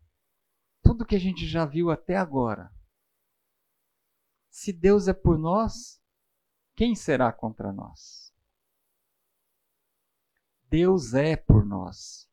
[0.82, 2.70] Tudo que a gente já viu até agora.
[4.52, 5.98] Se Deus é por nós,
[6.76, 8.30] quem será contra nós?
[10.68, 12.30] Deus é por nós.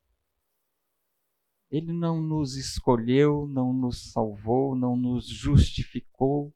[1.71, 6.53] Ele não nos escolheu, não nos salvou, não nos justificou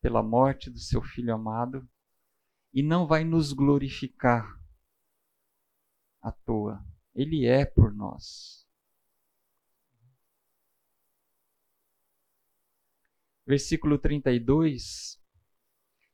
[0.00, 1.86] pela morte do seu filho amado
[2.72, 4.46] e não vai nos glorificar
[6.22, 6.86] à toa.
[7.12, 8.63] Ele é por nós.
[13.46, 15.20] Versículo 32,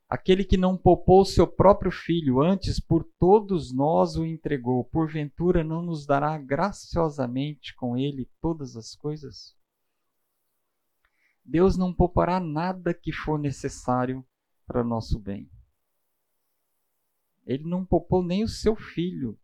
[0.09, 5.83] aquele que não poupou seu próprio filho, antes por todos nós o entregou, porventura não
[5.83, 9.57] nos dará graciosamente com ele todas as coisas?
[11.45, 14.25] Deus não poupará nada que for necessário
[14.67, 15.51] para nosso bem.
[17.47, 19.39] Ele não poupou nem o seu filho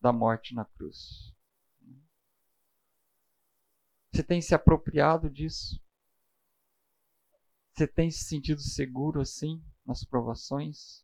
[0.00, 1.32] da morte na cruz.
[4.12, 5.81] Você tem se apropriado disso?
[7.72, 11.02] Você tem se sentido seguro assim nas provações?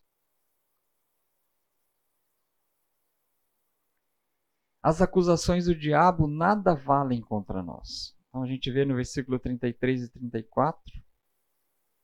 [4.82, 8.14] As acusações do diabo nada valem contra nós.
[8.28, 11.02] Então a gente vê no versículo 33 e 34.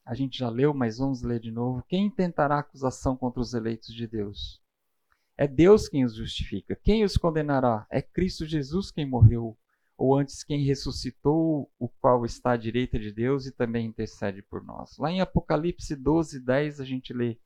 [0.05, 1.85] A gente já leu, mas vamos ler de novo.
[1.87, 4.63] Quem tentará acusação contra os eleitos de Deus?
[5.37, 6.75] É Deus quem os justifica.
[6.75, 7.87] Quem os condenará?
[7.91, 9.57] É Cristo Jesus quem morreu
[9.97, 14.63] ou antes quem ressuscitou, o qual está à direita de Deus e também intercede por
[14.63, 14.97] nós.
[14.99, 17.39] Lá em Apocalipse 12, 10, a gente lê: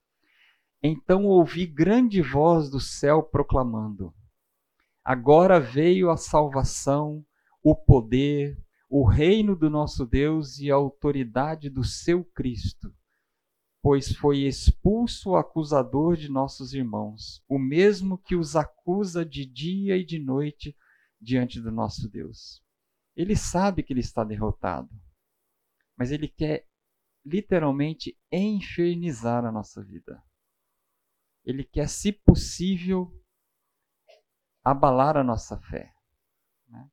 [0.83, 4.15] Então ouvi grande voz do céu proclamando:
[5.05, 7.25] Agora veio a salvação,
[7.63, 8.59] o poder,
[8.89, 12.95] o reino do nosso Deus e a autoridade do seu Cristo.
[13.83, 19.97] pois foi expulso o acusador de nossos irmãos, o mesmo que os acusa de dia
[19.97, 20.75] e de noite
[21.21, 22.63] diante do nosso Deus.
[23.17, 24.89] Ele sabe que ele está derrotado,
[25.97, 26.67] mas ele quer
[27.25, 30.23] literalmente infernizar a nossa vida.
[31.45, 33.13] Ele quer, se possível,
[34.63, 35.93] abalar a nossa fé.
[36.69, 36.91] Né?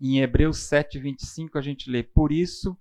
[0.00, 2.78] Em Hebreus 7, 25, a gente lê: Por isso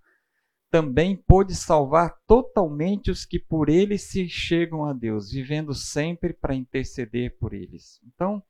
[0.70, 6.56] também pôde salvar totalmente os que por ele se chegam a Deus, vivendo sempre para
[6.56, 8.02] interceder por eles.
[8.04, 8.44] Então,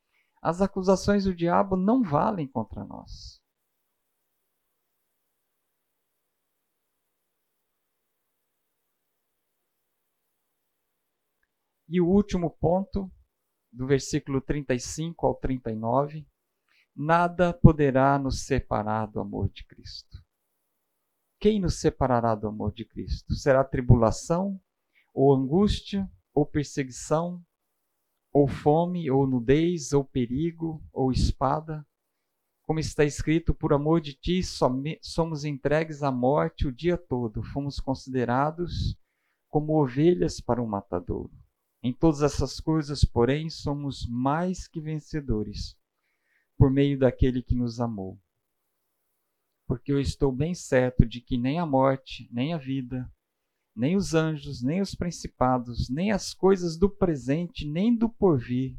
[0.44, 3.42] as acusações do diabo não valem contra nós.
[11.88, 13.10] E o último ponto,
[13.72, 16.28] do versículo 35 ao 39,
[16.94, 20.22] nada poderá nos separar do amor de Cristo.
[21.40, 23.34] Quem nos separará do amor de Cristo?
[23.34, 24.60] Será tribulação,
[25.14, 27.42] ou angústia, ou perseguição,
[28.34, 31.86] ou fome, ou nudez, ou perigo, ou espada?
[32.64, 34.42] Como está escrito, por amor de ti
[35.02, 38.98] somos entregues à morte o dia todo, fomos considerados
[39.50, 41.32] como ovelhas para um matadouro.
[41.84, 45.78] Em todas essas coisas, porém, somos mais que vencedores,
[46.58, 48.20] por meio daquele que nos amou
[49.66, 53.12] porque eu estou bem certo de que nem a morte, nem a vida,
[53.76, 58.78] nem os anjos, nem os principados, nem as coisas do presente, nem do porvir,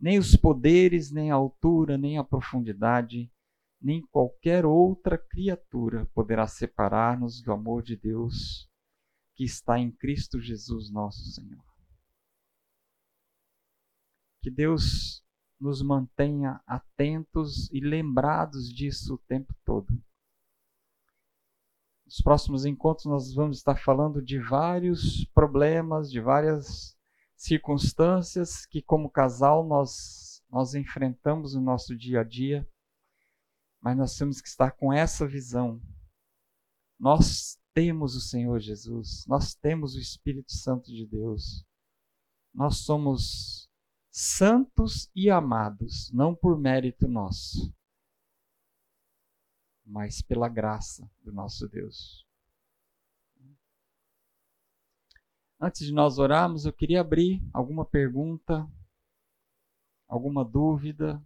[0.00, 3.30] nem os poderes, nem a altura, nem a profundidade,
[3.80, 8.68] nem qualquer outra criatura poderá separar-nos do amor de Deus
[9.34, 11.64] que está em Cristo Jesus, nosso Senhor.
[14.42, 15.22] Que Deus
[15.60, 20.02] nos mantenha atentos e lembrados disso o tempo todo.
[22.06, 26.96] Nos próximos encontros, nós vamos estar falando de vários problemas, de várias
[27.34, 32.66] circunstâncias que, como casal, nós, nós enfrentamos no nosso dia a dia,
[33.80, 35.82] mas nós temos que estar com essa visão.
[36.96, 41.66] Nós temos o Senhor Jesus, nós temos o Espírito Santo de Deus,
[42.54, 43.68] nós somos
[44.12, 47.74] santos e amados, não por mérito nosso,
[49.86, 52.26] mas pela graça do nosso Deus.
[55.60, 58.68] Antes de nós orarmos, eu queria abrir alguma pergunta,
[60.08, 61.22] alguma dúvida.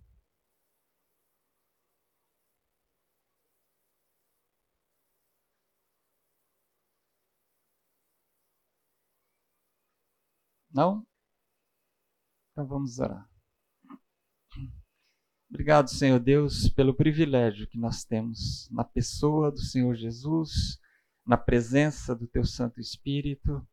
[10.73, 11.05] Não?
[12.53, 13.30] Então vamos orar.
[15.51, 20.79] Obrigado, Senhor Deus, pelo privilégio que nós temos na pessoa do Senhor Jesus,
[21.27, 23.67] na presença do Teu Santo Espírito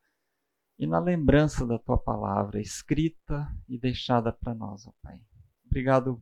[0.80, 5.22] e na lembrança da Tua palavra escrita e deixada para nós, ó Pai.
[5.68, 6.20] Obrigado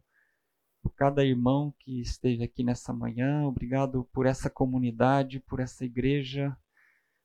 [0.84, 6.56] por cada irmão que esteve aqui nessa manhã, obrigado por essa comunidade, por essa igreja,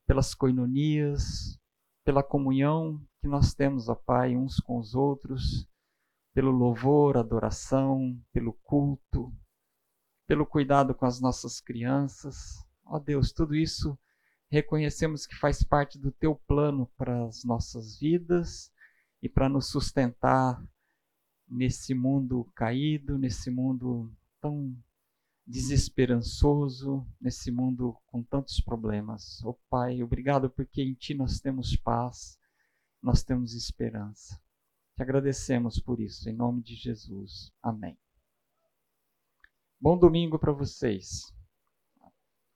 [0.07, 1.59] pelas coinonias,
[2.05, 5.69] pela comunhão que nós temos, ó Pai, uns com os outros,
[6.33, 9.33] pelo louvor, adoração, pelo culto,
[10.27, 12.65] pelo cuidado com as nossas crianças.
[12.85, 13.99] Ó Deus, tudo isso
[14.51, 18.73] reconhecemos que faz parte do teu plano para as nossas vidas
[19.23, 20.63] e para nos sustentar
[21.49, 24.77] nesse mundo caído, nesse mundo tão
[25.47, 29.43] desesperançoso, nesse mundo com tantos problemas.
[29.45, 32.39] Ó oh, Pai, obrigado porque em Ti nós temos paz,
[33.03, 34.41] nós temos esperança.
[35.01, 37.51] Te agradecemos por isso, em nome de Jesus.
[37.63, 37.97] Amém.
[39.81, 41.23] Bom domingo para vocês.